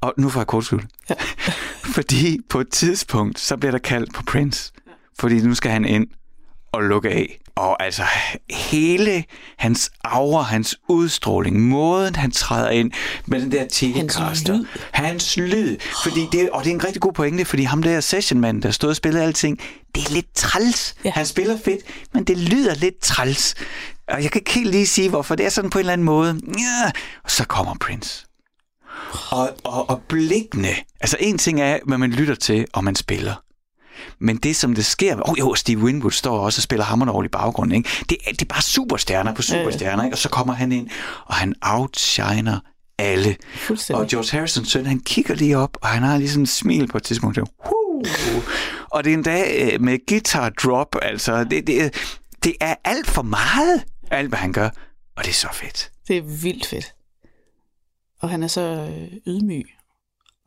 [0.00, 0.84] Og nu får jeg kortslut.
[1.10, 1.14] Ja.
[1.96, 4.72] Fordi på et tidspunkt, så bliver der kaldt på Prince
[5.18, 6.06] fordi nu skal han ind
[6.72, 7.38] og lukke af.
[7.56, 8.02] Og altså
[8.50, 9.24] hele
[9.58, 12.92] hans aura, hans udstråling, måden han træder ind
[13.26, 14.22] med den der telecaster.
[14.22, 14.64] Hans lyd.
[14.92, 15.76] Hans lyd.
[16.02, 18.90] Fordi det, og det er en rigtig god pointe, fordi ham der sessionmanden, der stod
[18.90, 19.60] og spillede alting,
[19.94, 20.94] det er lidt træls.
[21.04, 21.10] Ja.
[21.10, 21.80] Han spiller fedt,
[22.14, 23.54] men det lyder lidt træls.
[24.08, 25.34] Og jeg kan ikke helt lige sige, hvorfor.
[25.34, 26.40] Det er sådan på en eller anden måde.
[26.58, 26.90] Ja.
[27.24, 28.26] Og så kommer Prince.
[29.30, 30.68] Og, og, og blikkene.
[31.00, 33.34] Altså en ting er, hvad man lytter til, og man spiller.
[34.18, 35.28] Men det, som det sker...
[35.28, 37.76] Oh, jo, Steve Winwood står også og spiller hammerne over i baggrunden.
[37.76, 37.90] Ikke?
[38.08, 40.04] Det, det er bare superstjerner på superstjerner.
[40.04, 40.14] Ikke?
[40.14, 40.88] Og så kommer han ind,
[41.26, 42.60] og han outshiner
[42.98, 43.36] alle.
[43.70, 46.86] Og George Harrison søn, han kigger lige op, og han har lige sådan en smil
[46.86, 47.38] på et tidspunkt.
[47.38, 47.46] Uh!
[48.90, 51.44] Og det er en dag øh, med guitar drop, altså.
[51.44, 51.94] Det, det,
[52.44, 54.68] det er alt for meget, alt hvad han gør.
[55.16, 55.90] Og det er så fedt.
[56.08, 56.94] Det er vildt fedt.
[58.20, 59.66] Og han er så øh, ydmyg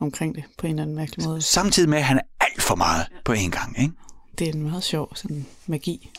[0.02, 1.42] omkring det på en eller anden mærkelig måde.
[1.42, 2.20] Samtidig med, at han
[2.54, 3.94] alt for meget på en gang, ikke?
[4.40, 6.12] Det er en meget sjov sådan, magi.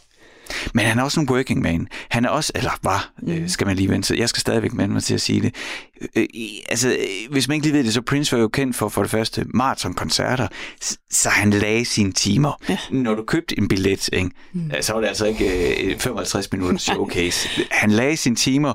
[0.75, 1.89] Men han er også en working man.
[2.09, 3.33] Han er også, eller var, mm.
[3.33, 4.19] øh, skal man lige vente.
[4.19, 5.55] Jeg skal stadigvæk vende mig til at sige det.
[6.17, 6.27] Øh,
[6.69, 9.03] altså, øh, hvis man ikke lige ved det, så Prince var jo kendt for, for
[9.03, 10.49] det første, maratonkoncerter.
[11.11, 12.53] Så han lagde sine timer.
[12.69, 12.79] Ja.
[12.91, 14.71] Når du købte en billet, ikke, mm.
[14.81, 17.49] så var det altså ikke øh, 55 minutter showcase.
[17.71, 18.73] han lagde sine timer,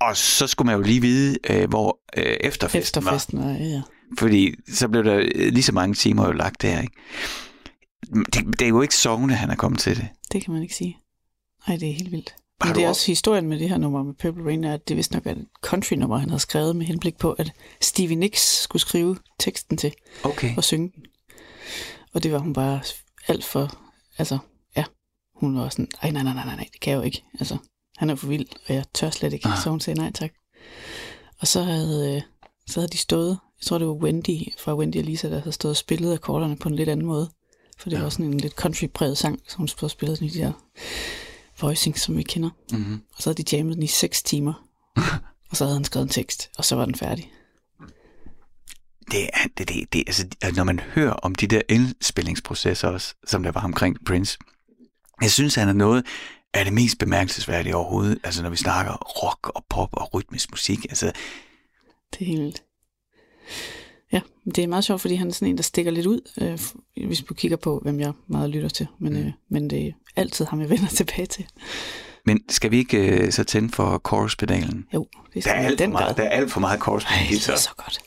[0.00, 3.50] og så skulle man jo lige vide, øh, hvor øh, efterfesten, efterfesten var.
[3.50, 3.82] Ja, ja.
[4.18, 5.20] Fordi så blev der
[5.50, 6.94] lige så mange timer jo lagt der, ikke?
[8.32, 10.08] Det, det er jo ikke sovende, han er kommet til det.
[10.32, 10.98] Det kan man ikke sige.
[11.68, 12.34] Nej, det er helt vildt.
[12.64, 15.12] Men det er også historien med det her nummer med Purple Rain, at det vist
[15.12, 19.16] nok er et country-nummer, han havde skrevet med henblik på, at Stevie Nicks skulle skrive
[19.38, 19.92] teksten til
[20.24, 20.56] okay.
[20.56, 21.02] og synge den.
[22.12, 22.80] Og det var hun bare
[23.28, 23.80] alt for,
[24.18, 24.38] altså,
[24.76, 24.84] ja,
[25.34, 27.24] hun var sådan, nej, nej, nej, nej, nej, det kan jeg jo ikke.
[27.38, 27.56] Altså,
[27.96, 29.48] han er for vild, og jeg tør slet ikke.
[29.48, 29.58] Ah.
[29.62, 30.30] Så hun sagde nej tak.
[31.40, 32.22] Og så havde, øh,
[32.66, 35.52] så havde de stået, jeg tror det var Wendy fra Wendy og Lisa, der havde
[35.52, 37.30] stået og spillet akkorderne på en lidt anden måde.
[37.78, 38.02] For det ja.
[38.02, 40.52] var sådan en lidt country-præget sang, som hun spillede spillet i de der
[41.60, 42.50] voicing, som vi kender.
[42.72, 43.02] Mm-hmm.
[43.16, 44.66] Og så havde de jammet den i seks timer.
[45.50, 47.32] og så havde han skrevet en tekst, og så var den færdig.
[49.10, 53.42] Det er, det, det, det, altså, når man hører om de der indspillingsprocesser også, som
[53.42, 54.38] der var omkring Prince,
[55.22, 56.06] jeg synes, han er noget
[56.54, 60.84] af det mest bemærkelsesværdige overhovedet, altså når vi snakker rock og pop og rytmisk musik.
[60.84, 61.12] Altså,
[62.12, 62.62] det er helt
[64.12, 67.06] Ja, det er meget sjovt, fordi han er sådan en, der stikker lidt ud, øh,
[67.06, 68.86] hvis du kigger på, hvem jeg meget lytter til.
[68.98, 69.18] Men, mm.
[69.18, 71.46] øh, men det er altid ham, jeg vender tilbage til.
[72.26, 74.86] Men skal vi ikke øh, så tænde for chorus-pedalen?
[74.94, 77.04] Jo, det skal der er alt den for meget, Der er alt for meget chorus
[77.04, 78.00] Ej, det er så godt.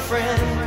[0.00, 0.59] friend.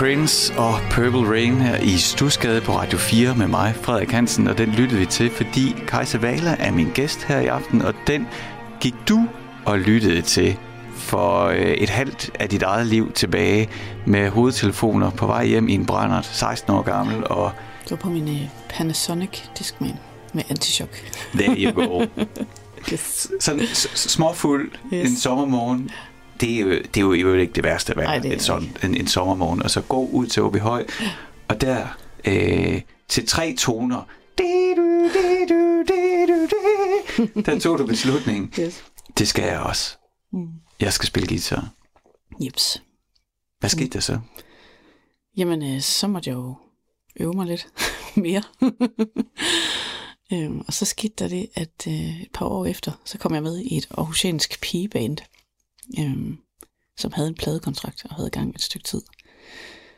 [0.00, 4.58] Prince og Purple Rain her i Stusgade på Radio 4 med mig, Frederik Hansen, og
[4.58, 8.26] den lyttede vi til, fordi Kajsa Vala er min gæst her i aften, og den
[8.80, 9.28] gik du
[9.66, 10.56] og lyttede til
[10.94, 13.68] for øh, et halvt af dit eget liv tilbage
[14.06, 18.08] med hovedtelefoner på vej hjem i en brændert, 16 år gammel, og Det var på
[18.10, 19.98] min øh, Panasonic Discman
[20.32, 21.02] med antishock.
[21.34, 22.04] there you go.
[22.92, 23.28] Yes.
[23.40, 25.10] Sådan småfuld Yes.
[25.10, 25.90] en sommermorgen,
[26.40, 28.34] det er, jo, det er jo i øvrigt ikke det værste Ej, vejr, det er
[28.34, 30.86] en, sådan, en, en sommermorgen, og så gå ud til Åby Høj,
[31.48, 34.02] og der øh, til tre toner,
[37.46, 38.84] der tog du beslutningen, yes.
[39.18, 39.96] det skal jeg også.
[40.32, 40.48] Mm.
[40.80, 41.68] Jeg skal spille guitar.
[42.40, 42.82] Jeps.
[43.58, 44.18] Hvad skete der så?
[45.36, 46.54] Jamen, øh, så måtte jeg jo
[47.20, 47.68] øve mig lidt
[48.24, 48.42] mere.
[50.32, 53.42] øhm, og så skete der det, at øh, et par år efter, så kom jeg
[53.42, 55.18] med i et aarhusiansk pigeband,
[55.98, 56.38] øhm,
[56.96, 59.00] som havde en pladekontrakt og havde gang et stykke tid.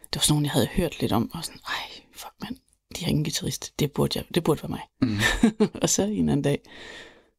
[0.03, 2.57] Det var sådan nogen, jeg havde hørt lidt om, og sådan, ej, fuck mand,
[2.97, 3.79] de har ingen guitarist.
[3.79, 4.83] Det burde, jeg, det burde være mig.
[5.01, 5.19] Mm.
[5.83, 6.61] og så en anden dag,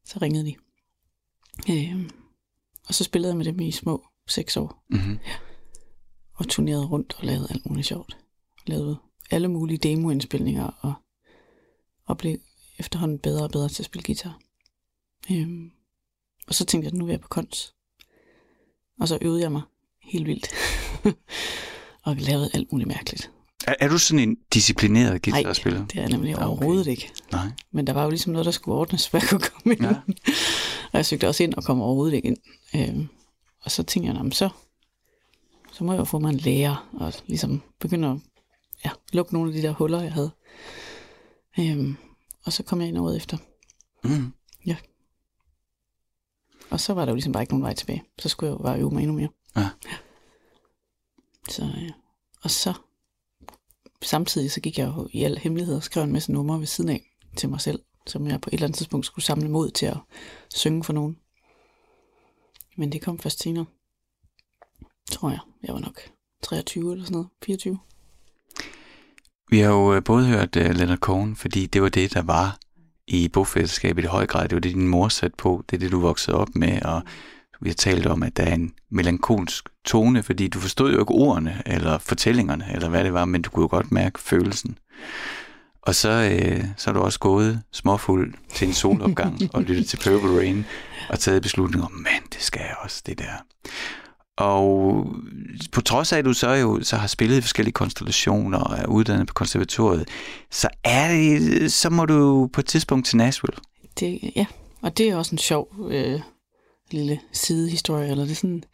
[0.04, 0.54] så ringede de.
[1.70, 2.10] Øhm,
[2.88, 5.18] og så spillede jeg med dem i små seks år Mm-hmm.
[6.34, 8.16] og turnerede rundt og lavede alt muligt sjovt.
[8.66, 8.98] Lavede
[9.30, 10.94] alle mulige demoindspilninger og,
[12.04, 12.38] og blev
[12.78, 14.40] efterhånden bedre og bedre til at spille guitar.
[15.30, 15.70] Øhm,
[16.46, 17.73] og så tænkte jeg, at nu er jeg på kons.
[19.00, 19.62] Og så øvede jeg mig
[20.02, 20.48] helt vildt.
[22.04, 23.30] og lavede alt muligt mærkeligt.
[23.66, 25.86] Er, er du sådan en disciplineret guitarspiller?
[25.86, 26.46] det er jeg nemlig okay.
[26.46, 27.12] overhovedet ikke.
[27.32, 27.46] Nej.
[27.72, 29.82] Men der var jo ligesom noget, der skulle ordnes, før jeg kunne komme ind.
[29.82, 29.88] Ja.
[29.88, 29.94] Ja.
[30.92, 32.36] og jeg søgte også ind og kom overhovedet ikke ind.
[32.76, 33.08] Øhm,
[33.60, 34.48] og så tænkte jeg, "Nå, men så,
[35.72, 38.16] så må jeg jo få mig en lærer, og ligesom begynde at
[38.84, 40.30] ja, lukke nogle af de der huller, jeg havde.
[41.58, 41.96] Øhm,
[42.44, 43.36] og så kom jeg ind året efter.
[44.04, 44.32] Mm.
[46.74, 48.04] Og så var der jo ligesom bare ikke nogen vej tilbage.
[48.18, 49.28] Så skulle jeg jo bare øve mig endnu mere.
[49.56, 49.70] Ja.
[51.48, 51.90] Så, ja.
[52.42, 52.72] Og så
[54.02, 56.90] samtidig så gik jeg jo i al hemmelighed og skrev en masse numre ved siden
[56.90, 59.86] af til mig selv, som jeg på et eller andet tidspunkt skulle samle mod til
[59.86, 59.96] at
[60.54, 61.18] synge for nogen.
[62.76, 63.64] Men det kom først senere.
[65.10, 65.40] Tror jeg.
[65.62, 66.00] Jeg var nok
[66.42, 67.28] 23 eller sådan noget.
[67.44, 67.78] 24.
[69.50, 72.58] Vi har jo øh, både hørt uh, Leonard Cohen, fordi det var det, der var
[73.08, 74.48] i bogfællesskabet i høj grad.
[74.48, 75.64] Det var det, din mor satte på.
[75.70, 77.02] Det er det, du voksede op med, og
[77.60, 81.14] vi har talt om, at der er en melankolsk tone, fordi du forstod jo ikke
[81.14, 84.78] ordene, eller fortællingerne, eller hvad det var, men du kunne jo godt mærke følelsen.
[85.82, 89.96] Og så, øh, så er du også gået småfuld til en solopgang og lyttet til
[89.96, 90.66] Purple Rain,
[91.08, 93.44] og taget beslutning om, man, det skal jeg også, det der.
[94.36, 95.06] Og
[95.72, 98.86] på trods af, at du så jo så har spillet i forskellige konstellationer og er
[98.86, 100.08] uddannet på konservatoriet,
[100.50, 103.56] så er det, så må du på et tidspunkt til Nashville.
[104.00, 104.46] Det, ja,
[104.82, 106.20] og det er også en sjov øh,
[106.90, 108.10] lille sidehistorie.
[108.10, 108.64] Eller det er sådan,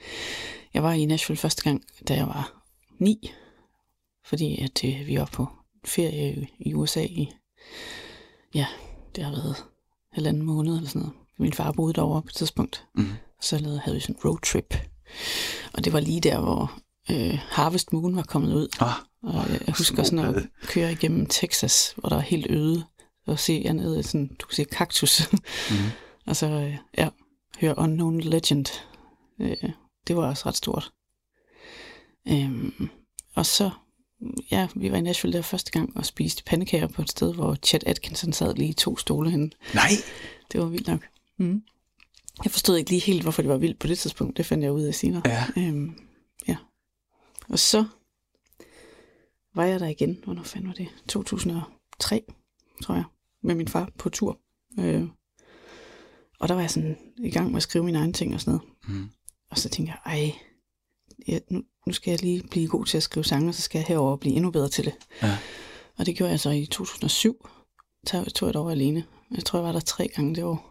[0.74, 2.62] jeg var i Nashville første gang, da jeg var
[2.98, 3.32] ni.
[4.24, 5.46] Fordi at øh, vi var på
[5.84, 7.30] ferie i, i USA i,
[8.54, 8.66] ja,
[9.16, 9.64] det har været
[10.12, 11.16] halvanden måned eller sådan noget.
[11.38, 12.84] Min far boede derovre på et tidspunkt.
[12.94, 13.10] Mm.
[13.38, 14.74] Og så lavede, havde vi sådan en roadtrip.
[15.72, 16.72] Og det var lige der, hvor
[17.10, 18.68] øh, Harvest Moon var kommet ud.
[18.80, 18.92] Ah,
[19.22, 22.84] Og jeg, jeg husker sådan at køre igennem Texas, hvor der er helt øde,
[23.26, 25.76] og se nede, sådan, du kan se kaktus, mm.
[26.28, 27.08] og så øh, ja,
[27.60, 28.66] høre Unknown Legend.
[29.40, 29.70] Øh,
[30.06, 30.90] det var også ret stort.
[32.28, 32.90] Øhm,
[33.34, 33.70] og så,
[34.50, 37.54] ja, vi var i Nashville der første gang og spiste pandekager på et sted, hvor
[37.54, 39.50] Chet Atkinson sad lige i to stole henne.
[39.74, 39.90] Nej,
[40.52, 41.00] Det var vildt nok.
[41.38, 41.62] Mm.
[42.44, 44.36] Jeg forstod ikke lige helt, hvorfor det var vildt på det tidspunkt.
[44.36, 45.22] Det fandt jeg ud af senere.
[45.24, 45.46] ja.
[45.56, 45.94] Øhm,
[46.48, 46.56] ja.
[47.48, 47.84] Og så
[49.54, 50.20] var jeg der igen.
[50.24, 50.88] Hvornår fanden var det?
[51.08, 52.24] 2003,
[52.82, 53.04] tror jeg.
[53.42, 54.38] Med min far på tur.
[54.78, 55.04] Øh,
[56.40, 58.54] og der var jeg sådan i gang med at skrive mine egne ting og sådan
[58.54, 58.72] noget.
[58.88, 59.10] Mm.
[59.50, 60.32] Og så tænkte jeg, ej,
[61.28, 63.78] jeg, nu, nu skal jeg lige blive god til at skrive sange, og så skal
[63.78, 64.94] jeg herover blive endnu bedre til det.
[65.22, 65.38] Ja.
[65.98, 67.48] Og det gjorde jeg så i 2007.
[68.06, 69.04] Tog, tog et år alene.
[69.30, 70.69] Jeg tror, jeg var der tre gange det år.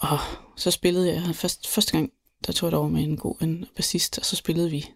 [0.00, 0.18] Og
[0.56, 2.10] så spillede jeg først, første gang,
[2.46, 4.90] der tog jeg over med en god ven og bassist, og så spillede vi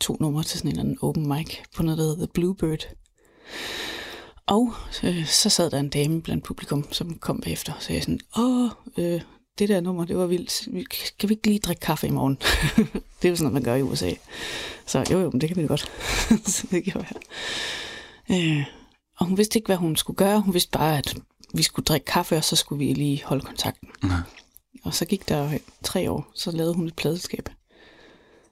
[0.00, 2.88] to numre til sådan en eller anden open mic på noget, der hedder The Bluebird.
[4.46, 4.72] Og
[5.04, 8.70] øh, så sad der en dame blandt publikum, som kom bagefter og sagde sådan, åh,
[8.96, 9.20] øh,
[9.58, 10.74] det der nummer, det var vildt.
[10.74, 10.86] Vi-
[11.18, 12.34] Kan vi ikke lige drikke kaffe i morgen?
[13.22, 14.10] det er jo sådan noget, man gør i USA.
[14.86, 15.92] Så jo, jo, men det kan vi godt.
[16.54, 17.20] så det gjorde jeg.
[18.58, 18.64] Øh,
[19.16, 20.40] og hun vidste ikke, hvad hun skulle gøre.
[20.40, 21.16] Hun vidste bare, at
[21.56, 23.88] vi skulle drikke kaffe, og så skulle vi lige holde kontakten.
[24.04, 24.22] Ja.
[24.84, 27.48] Og så gik der tre år, så lavede hun et pladeskab.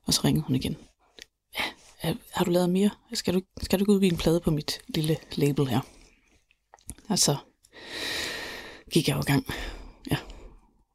[0.07, 0.77] Og så ringede hun igen.
[2.05, 2.91] Ja, har du lavet mere?
[3.13, 5.81] Skal du, skal du ikke udgive en plade på mit lille label her?
[7.09, 7.37] Og så
[8.91, 9.47] gik jeg jo i gang
[10.11, 10.17] ja,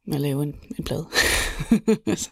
[0.06, 1.06] med at lave en, en plade.
[2.06, 2.30] Altså,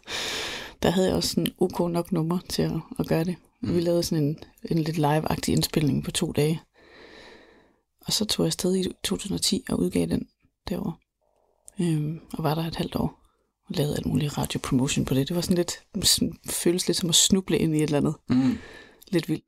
[0.83, 3.35] der havde jeg også sådan ok nok nummer til at, at gøre det.
[3.61, 3.75] Mm.
[3.75, 4.39] Vi lavede sådan en,
[4.71, 6.61] en lidt live-agtig indspilning på to dage.
[8.09, 10.27] Og så tog jeg afsted i 2010 og udgav den
[10.69, 10.93] derovre.
[11.81, 13.21] Øhm, og var der et halvt år
[13.67, 15.27] og lavede alt muligt radiopromotion på det.
[15.27, 15.71] Det var sådan lidt,
[16.03, 18.15] sådan, føles lidt som at snuble ind i et eller andet.
[18.29, 18.57] Mm.
[19.07, 19.43] Lidt vildt.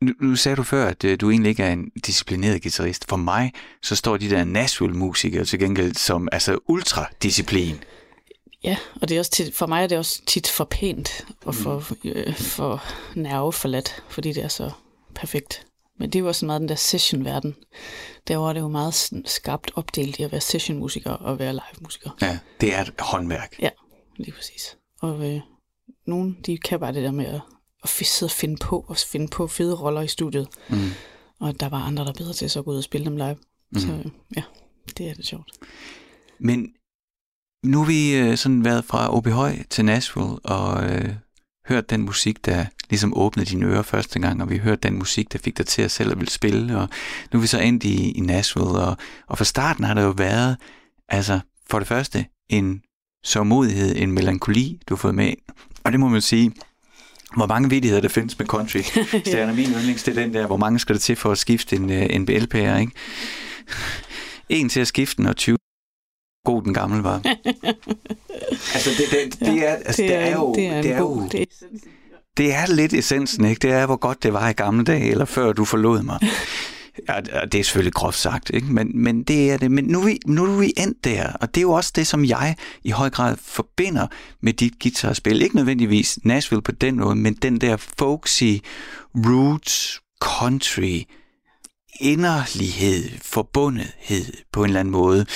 [0.00, 3.04] Nu, nu sagde du før, at øh, du egentlig ikke er en disciplineret guitarist.
[3.08, 3.52] For mig,
[3.82, 7.76] så står de der Nashville-musikere til gengæld som altså ultradisciplin.
[8.64, 11.54] Ja, og det er også tit, for mig er det også tit for pænt og
[11.54, 14.70] for, øh, for nerveforladt, fordi det er så
[15.14, 15.66] perfekt.
[16.00, 17.56] Men det er jo også meget den der session-verden.
[18.28, 22.10] Derovre er det jo meget skarpt opdelt i at være sessionmusiker og være live-musiker.
[22.22, 23.56] Ja, det er et håndværk.
[23.62, 23.70] Ja,
[24.16, 24.76] lige præcis.
[25.00, 25.40] Og øh,
[26.06, 27.40] nogen, de kan bare det der med at,
[27.82, 30.48] at sidde og finde på, og finde på fede roller i studiet.
[30.68, 30.76] Mm.
[31.40, 33.04] Og der er bare andre, der er bedre til så at gå ud og spille
[33.04, 33.36] dem live.
[33.72, 33.78] Mm.
[33.80, 34.42] Så øh, ja,
[34.98, 35.50] det er det sjovt.
[36.38, 36.68] Men
[37.64, 41.14] nu har vi øh, sådan været fra OB Høj til Nashville og øh,
[41.68, 44.98] hørt den musik, der ligesom åbnede dine ører første gang, og vi har hørt den
[44.98, 46.88] musik, der fik dig til at selv at ville spille, og
[47.32, 50.10] nu er vi så endt i, i Nashville, og, og fra starten har der jo
[50.10, 50.56] været,
[51.08, 52.82] altså for det første, en
[53.24, 55.32] sørmodighed, en melankoli, du har fået med,
[55.84, 56.52] og det må man sige,
[57.36, 58.78] hvor mange vidigheder der findes med country.
[59.26, 61.76] Stjerner min yndlings, det er den der, hvor mange skal der til for at skifte
[61.76, 62.92] en, øh, en BL-pære, ikke?
[64.48, 65.56] En til at skifte den, og 20
[66.44, 67.16] god den gamle var.
[68.74, 70.54] altså, det, det, det, er, altså, det, er, jo...
[70.54, 71.46] det er, det er god, jo det er,
[72.36, 73.60] det er lidt essensen, ikke?
[73.60, 76.18] Det er, hvor godt det var i gamle dage, eller før du forlod mig.
[77.08, 77.20] Ja,
[77.52, 78.66] det er selvfølgelig groft sagt, ikke?
[78.72, 79.70] Men, men det er det.
[79.70, 82.06] Men nu er, vi, nu er vi endt der, og det er jo også det,
[82.06, 84.06] som jeg i høj grad forbinder
[84.40, 85.42] med dit guitarspil.
[85.42, 88.56] Ikke nødvendigvis Nashville på den måde, men den der folksy,
[89.14, 91.02] roots, country,
[92.00, 95.26] inderlighed, forbundethed på en eller anden måde.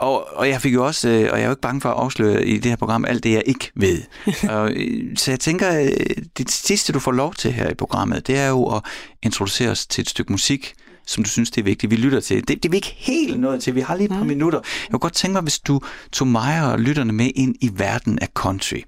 [0.00, 1.96] Og, og jeg fik jo også, øh, og jeg er jo ikke bange for at
[1.96, 4.02] afsløre i det her program, alt det jeg ikke ved.
[4.56, 5.90] og, øh, så jeg tænker, øh,
[6.38, 8.82] det sidste du får lov til her i programmet, det er jo at
[9.22, 10.74] introducere os til et stykke musik,
[11.06, 12.36] som du synes det er vigtigt, vi lytter til.
[12.36, 14.26] Det, det er vi ikke helt nået til, vi har lige et par Nej.
[14.26, 14.60] minutter.
[14.82, 15.80] Jeg kunne godt tænke mig, hvis du
[16.12, 18.80] tog mig og lytterne med ind i verden af country.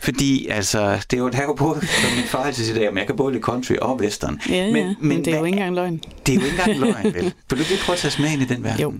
[0.00, 2.96] Fordi altså, det er jo, det er jo både, som min far altid siger, at
[2.96, 4.40] jeg kan både lide country og western.
[4.48, 6.00] ja, ja, men, men, men det er jo hvad ikke engang løgn.
[6.26, 7.32] Det er jo ikke engang løgn, vel?
[7.50, 8.80] Vil du ikke prøve at tage os med ind i den verden?
[8.80, 8.92] Jo.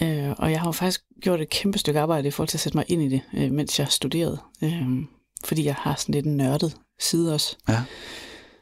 [0.00, 2.60] Øh, og jeg har jo faktisk gjort et kæmpe stykke arbejde i forhold til at
[2.60, 4.38] sætte mig ind i det, øh, mens jeg studerede.
[4.62, 4.82] Øh,
[5.44, 7.56] fordi jeg har sådan lidt en nørdet side også.
[7.68, 7.82] Ja.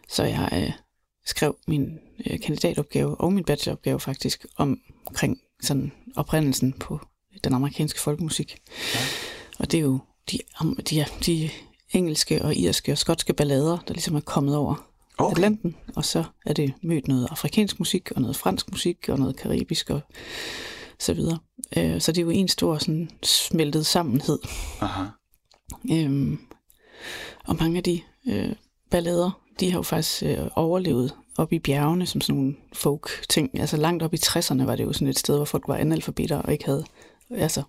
[0.09, 0.73] Så jeg øh,
[1.27, 7.01] skrev min øh, kandidatopgave og min bacheloropgave faktisk omkring sådan oprindelsen på
[7.45, 8.59] den amerikanske folkemusik.
[8.95, 9.01] Ja.
[9.59, 9.99] Og det er jo
[10.31, 10.39] de,
[10.91, 11.51] de, de
[11.91, 15.33] engelske og irske og skotske ballader, der ligesom er kommet over Okay.
[15.33, 19.37] Atlanten, og så er det mødt noget afrikansk musik, og noget fransk musik, og noget
[19.37, 20.01] karibisk, og
[21.01, 21.39] så videre.
[21.77, 24.39] Øh, så det er jo en stor sådan smeltet sammenhed.
[24.81, 25.05] Aha.
[25.93, 26.39] Øhm,
[27.47, 28.53] og mange af de øh,
[28.91, 33.61] ballader, de har jo faktisk øh, overlevet op i bjergene som sådan nogle folk-ting.
[33.61, 36.37] Altså langt op i 60'erne var det jo sådan et sted, hvor folk var analfabeter
[36.37, 36.85] og ikke havde...
[37.31, 37.63] Altså,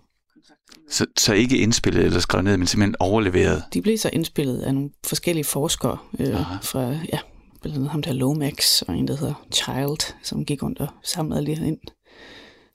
[0.90, 3.64] Så, så ikke indspillet eller skrevet ned, men simpelthen overleveret.
[3.72, 6.56] de blev så indspillet af nogle forskellige forskere øh, Aha.
[6.62, 7.18] fra, ja,
[7.62, 11.54] blandt andet ham der Lomax og en, der hedder Child, som gik rundt og samlede
[11.54, 11.78] her ind.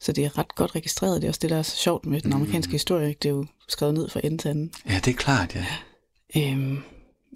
[0.02, 1.22] Så det er ret godt registreret.
[1.22, 3.10] Det er også det, der er så sjovt med den amerikanske historie.
[3.10, 3.20] Ikke?
[3.20, 4.72] Det er jo skrevet ned fra ende til anden.
[4.90, 5.66] Ja, det er klart, ja.
[6.38, 6.80] Øhm,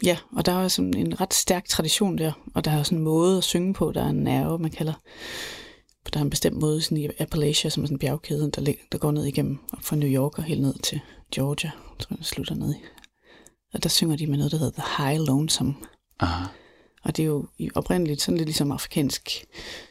[0.06, 3.04] ja, og der er sådan en ret stærk tradition der, og der er sådan en
[3.04, 4.94] måde at synge på, der er en nerve, man kalder.
[6.14, 8.88] Der er en bestemt måde sådan i Appalachia, som er sådan en bjergkæde, der, lig-
[8.92, 11.00] der går ned igennem op fra New York og helt ned til
[11.36, 12.78] Georgia, tror jeg, slutter ned i.
[13.74, 15.74] Og der synger de med noget, der hedder The High Lonesome.
[16.20, 16.46] Aha.
[17.04, 19.46] Og det er jo oprindeligt sådan lidt ligesom afrikansk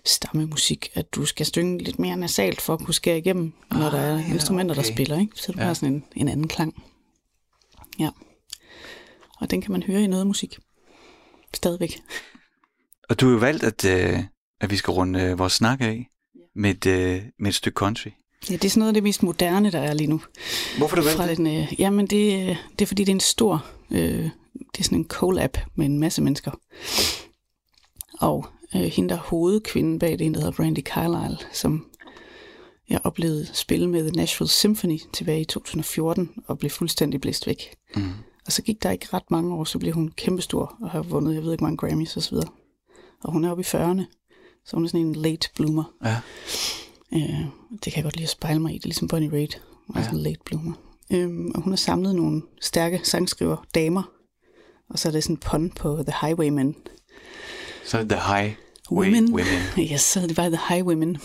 [0.04, 3.98] stammemusik, at du skal synge lidt mere nasalt for at kunne skære igennem, når der
[4.00, 4.92] er Ah, ja, instrumenter, der okay.
[4.92, 5.20] spiller.
[5.20, 5.32] Ikke?
[5.34, 5.64] Så du Ja.
[5.64, 6.82] har sådan en, en anden klang.
[7.98, 8.10] Ja.
[9.40, 10.58] Og den kan man høre i noget musik.
[11.54, 12.00] Stadigvæk.
[13.08, 14.18] Og du har jo valgt, at, øh,
[14.60, 16.06] at vi skal runde øh, vores snak af
[16.56, 18.08] med et, øh, med et stykke country.
[18.50, 20.20] Ja, det er sådan noget af det mest moderne, der er lige nu.
[20.78, 21.36] Hvorfor du Fra valgt det?
[21.36, 23.66] den, øh, jamen, det, øh, det er fordi, det er en stor...
[23.90, 24.30] Øh,
[24.72, 26.50] det er sådan en collab med en masse mennesker.
[28.20, 31.86] Og øh, hende, der er hovedkvinden bag det, en, der hedder Brandy Carlisle, som
[32.88, 37.74] jeg oplevede spille med The Nashville Symphony tilbage i 2014, og blev fuldstændig blæst væk.
[37.96, 38.10] Mm.
[38.46, 41.34] Og så gik der ikke ret mange år, så blev hun kæmpestor, og har vundet,
[41.34, 42.36] jeg ved ikke, mange Grammys osv.
[43.22, 44.02] Og hun er oppe i 40'erne,
[44.66, 45.84] så hun er sådan en late bloomer.
[46.04, 46.16] Ja.
[47.12, 48.78] Øh, det kan jeg godt lide at spejle mig i.
[48.78, 49.62] Det er ligesom Bonnie Raitt.
[49.86, 50.04] Hun er Ja.
[50.04, 50.72] sådan en late bloomer.
[51.12, 54.02] Øhm, og hun har samlet nogle stærke sangskriver, damer.
[54.90, 56.76] Og så er det sådan en pun på The Highwaymen.
[57.84, 58.54] Så det The High
[58.92, 59.34] Women.
[59.34, 59.62] Women.
[59.92, 61.18] Yes, så det bare The Highwaymen.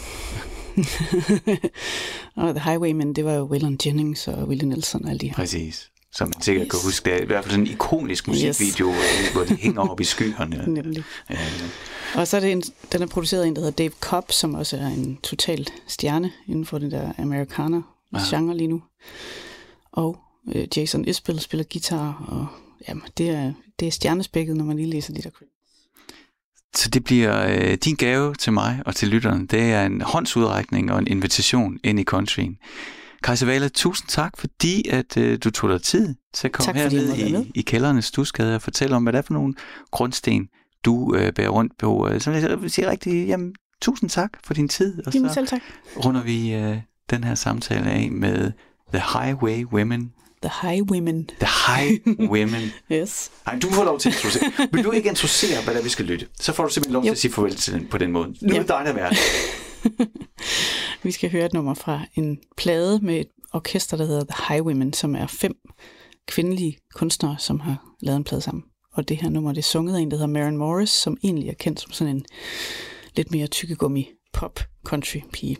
[2.35, 5.35] og The Highwaymen, det var jo Waylon Jennings og Willie Nelson og alle de her.
[5.35, 5.89] Præcis.
[6.11, 6.71] som man sikkert yes.
[6.71, 7.05] kan huske.
[7.05, 9.31] Det er i hvert fald sådan en ikonisk musikvideo, yes.
[9.33, 10.63] hvor de hænger op i skyerne.
[10.73, 11.03] Nemlig.
[11.29, 12.19] Ja, ja.
[12.19, 12.61] Og så er det en,
[12.91, 16.31] den er produceret af en, der hedder Dave Cobb, som også er en total stjerne
[16.47, 18.81] inden for den der amerikaner-genre lige nu.
[19.95, 20.17] Og
[20.55, 22.47] øh, Jason Isbell spiller guitar, og
[22.87, 25.29] jamen, det, er, det er stjernespækket, når man lige læser de der
[26.75, 29.47] så det bliver øh, din gave til mig og til lytterne.
[29.47, 32.57] Det er en håndsudrækning og en invitation ind i countryen.
[33.23, 36.91] Kajsa Vale, tusind tak, fordi at øh, du tog dig tid til at komme tak,
[36.91, 39.53] herned i, i kældernes stusgade og fortælle om, hvad det er for nogle
[39.91, 40.47] grundsten,
[40.85, 42.09] du øh, bærer rundt på.
[42.19, 45.07] Så jeg siger rigtig, jamen, tusind tak for din tid.
[45.07, 45.61] Og jamen, så selv tak.
[46.05, 46.77] runder vi øh,
[47.09, 48.51] den her samtale af med
[48.95, 51.29] The Highway Women The High Women.
[51.39, 52.01] The High
[52.33, 52.61] Women.
[52.91, 53.31] yes.
[53.45, 54.67] Nej, du får lov til at introducere.
[54.73, 56.27] Vil du ikke introducere, hvad der vi skal lytte?
[56.39, 57.05] Så får du simpelthen lov jo.
[57.07, 58.27] til at sige farvel til den på den måde.
[58.41, 59.13] Nu er det dig, der er
[61.03, 64.65] Vi skal høre et nummer fra en plade med et orkester, der hedder The High
[64.65, 65.55] Women, som er fem
[66.27, 68.63] kvindelige kunstnere, som har lavet en plade sammen.
[68.93, 71.49] Og det her nummer, det er sunget af en, der hedder Maren Morris, som egentlig
[71.49, 72.25] er kendt som sådan en
[73.15, 75.57] lidt mere tykkegummi pop country pige.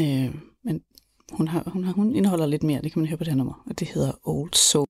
[0.00, 0.30] Øh,
[1.32, 3.36] hun, har, hun, har, hun indeholder lidt mere, det kan man høre på det her
[3.36, 4.86] nummer, og det hedder Old Soul.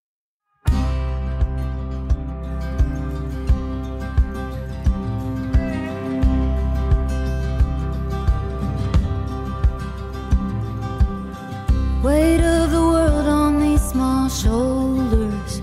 [12.04, 15.62] Weight of the world on these small shoulders.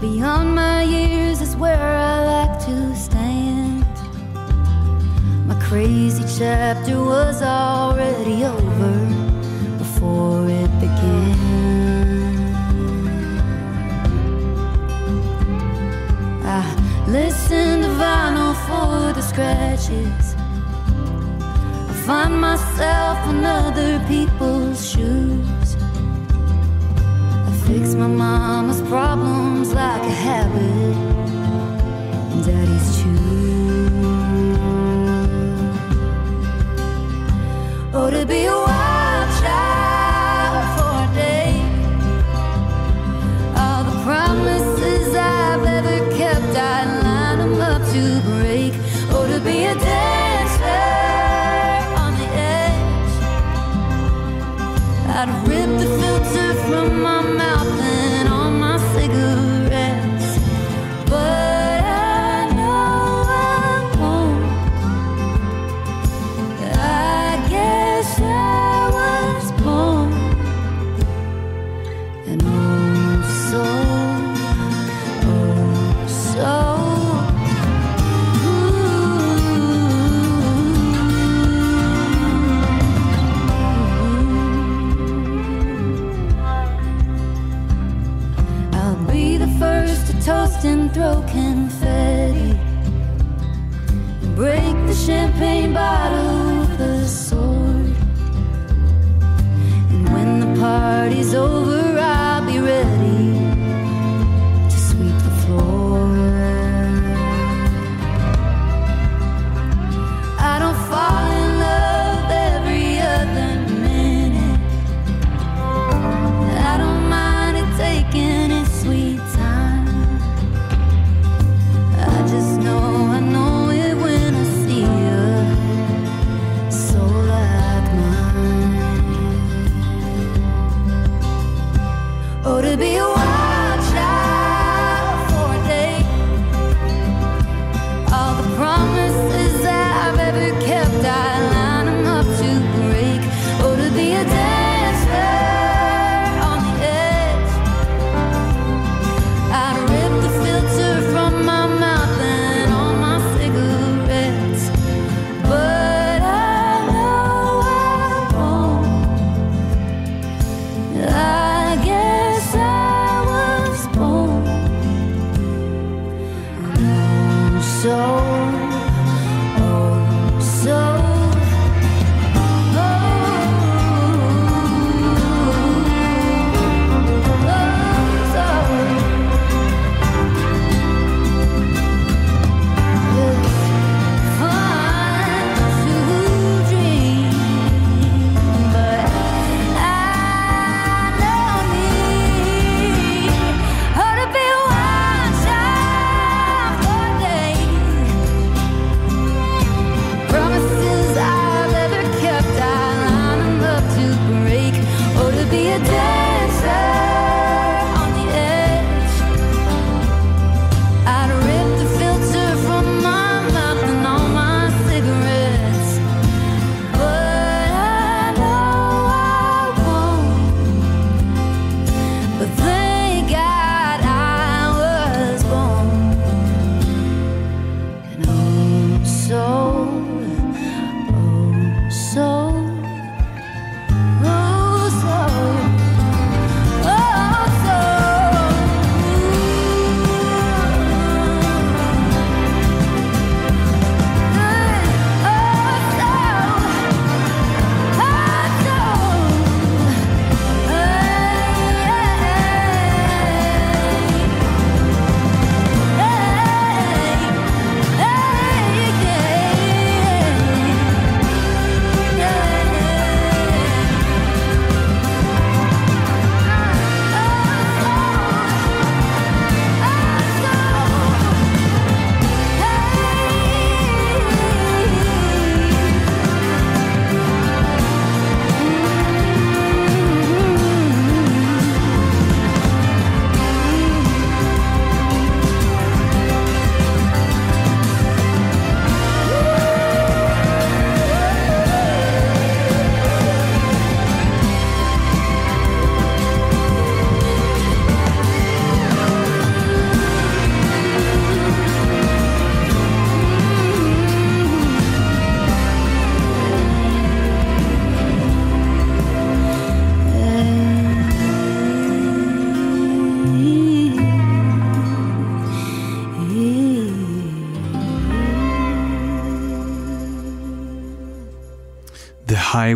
[0.00, 3.84] Beyond my years is where I like to stand.
[5.48, 8.67] My crazy chapter was already over.
[17.12, 20.34] Listen to vinyl for the scratches.
[21.88, 25.76] I find myself in other people's shoes.
[27.48, 30.96] I fix my mama's problems like a habit.
[32.32, 33.18] And daddy's too.
[37.94, 39.87] Oh, to be a wild child.
[47.92, 48.74] to break
[49.14, 50.84] or to be a dancer
[52.02, 52.28] on the
[52.58, 53.14] edge.
[55.16, 57.57] I'd rip the filter from my mouth.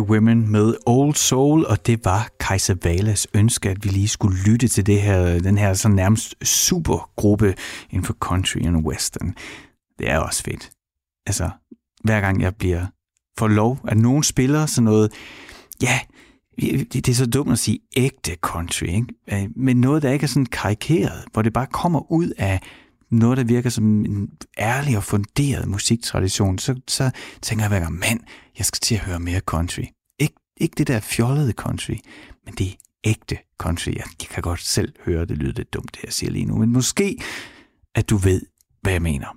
[0.03, 4.67] Women med Old Soul, og det var Kaiser Valas ønske, at vi lige skulle lytte
[4.67, 7.55] til det her, den her sådan nærmest supergruppe
[7.89, 9.35] inden for country and western.
[9.99, 10.71] Det er også fedt.
[11.27, 11.49] Altså,
[12.03, 12.85] hver gang jeg bliver
[13.37, 15.11] for lov, at nogen spiller sådan noget,
[15.81, 15.99] ja,
[16.93, 19.07] det er så dumt at sige ægte country, ikke?
[19.31, 22.59] Øh, men noget, der ikke er sådan karikeret, hvor det bare kommer ud af
[23.19, 27.11] noget, der virker som en ærlig og funderet musiktradition, så, så
[27.41, 28.19] tænker jeg hver gang, mand,
[28.57, 29.83] jeg skal til at høre mere country.
[30.19, 31.95] Ik, ikke det der fjollede country,
[32.45, 33.87] men det ægte country.
[33.87, 36.57] Jeg, jeg kan godt selv høre, det lyder lidt dumt, det jeg siger lige nu,
[36.57, 37.17] men måske,
[37.95, 38.41] at du ved,
[38.81, 39.27] hvad jeg mener.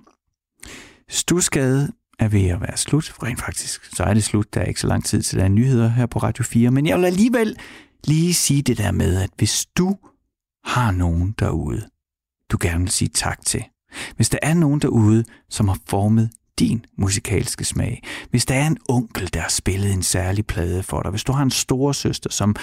[1.09, 3.13] Stusgade er ved at være slut.
[3.23, 4.53] Rent faktisk, så er det slut.
[4.53, 6.71] Der er ikke så lang tid til, der er nyheder her på Radio 4.
[6.71, 7.57] Men jeg vil alligevel
[8.03, 9.97] lige sige det der med, at hvis du
[10.63, 11.89] har nogen derude,
[12.51, 13.63] du gerne vil sige tak til.
[14.15, 16.29] Hvis der er nogen derude, som har formet
[16.59, 18.03] din musikalske smag.
[18.29, 21.11] Hvis der er en onkel, der har spillet en særlig plade for dig.
[21.11, 22.55] Hvis du har en storesøster, som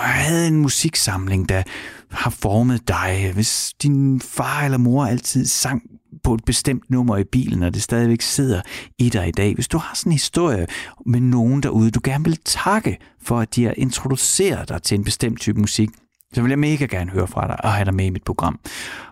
[0.00, 1.62] havde en musiksamling, der
[2.10, 3.30] har formet dig.
[3.34, 5.82] Hvis din far eller mor altid sang
[6.24, 8.62] på et bestemt nummer i bilen, og det stadigvæk sidder
[8.98, 9.54] i dig i dag.
[9.54, 10.66] Hvis du har sådan en historie
[11.06, 15.04] med nogen derude, du gerne vil takke for, at de har introduceret dig til en
[15.04, 15.88] bestemt type musik,
[16.34, 18.60] så vil jeg mega gerne høre fra dig og have dig med i mit program.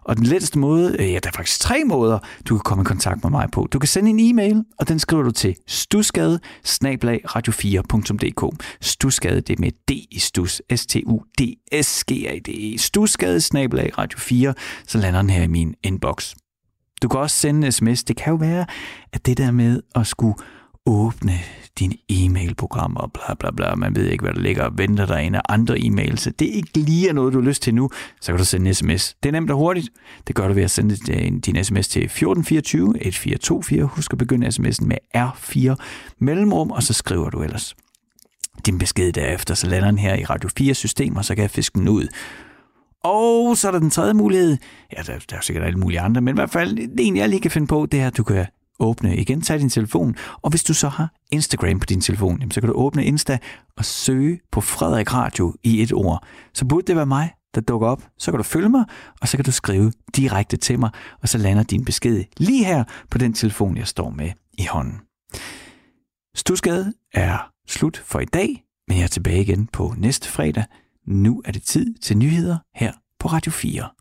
[0.04, 2.84] Og den letteste måde, øh, ja, der er faktisk tre måder, du kan komme i
[2.84, 3.68] kontakt med mig på.
[3.72, 8.64] Du kan sende en e-mail, og den skriver du til stusgade radio4.dk.
[8.80, 10.62] Stusgade, det er med D i stus.
[10.76, 11.08] S-T-U-D-S-G-A-D-E.
[12.78, 13.40] Stusgade
[13.98, 14.52] radio4,
[14.86, 16.34] så lander den her i min inbox.
[17.02, 18.04] Du kan også sende en sms.
[18.04, 18.66] Det kan jo være,
[19.12, 20.34] at det der med at skulle
[20.86, 21.38] åbne
[21.78, 23.74] dine e-mailprogrammer og bla bla bla.
[23.74, 26.30] Man ved ikke, hvad der ligger og venter dig af andre e-mails.
[26.38, 28.74] Det er ikke lige noget, du har lyst til nu, så kan du sende en
[28.74, 29.16] sms.
[29.22, 29.88] Det er nemt og hurtigt.
[30.26, 33.84] Det gør du ved at sende øh, din sms til 1424 1424.
[33.84, 35.74] Husk at begynde sms'en med R4
[36.18, 37.76] mellemrum, og så skriver du ellers
[38.66, 41.78] din besked derefter, så lander den her i Radio 4 systemer, så kan jeg fiske
[41.78, 42.08] den ud.
[43.04, 44.56] Og så er der den tredje mulighed.
[44.96, 47.28] Ja, der, der er sikkert alle mulige andre, men i hvert fald det en, jeg
[47.28, 48.46] lige kan finde på, det er, at du kan
[48.78, 52.50] åbne igen, tag din telefon, og hvis du så har Instagram på din telefon, jamen,
[52.50, 53.38] så kan du åbne Insta
[53.76, 56.26] og søge på Frederik Radio i et ord.
[56.54, 58.02] Så burde det være mig, der dukker op.
[58.18, 58.84] Så kan du følge mig,
[59.20, 60.90] og så kan du skrive direkte til mig,
[61.22, 65.00] og så lander din besked lige her på den telefon, jeg står med i hånden.
[66.36, 70.64] Stusgade er slut for i dag, men jeg er tilbage igen på næste fredag.
[71.06, 73.97] Nu er det tid til nyheder her på Radio 4.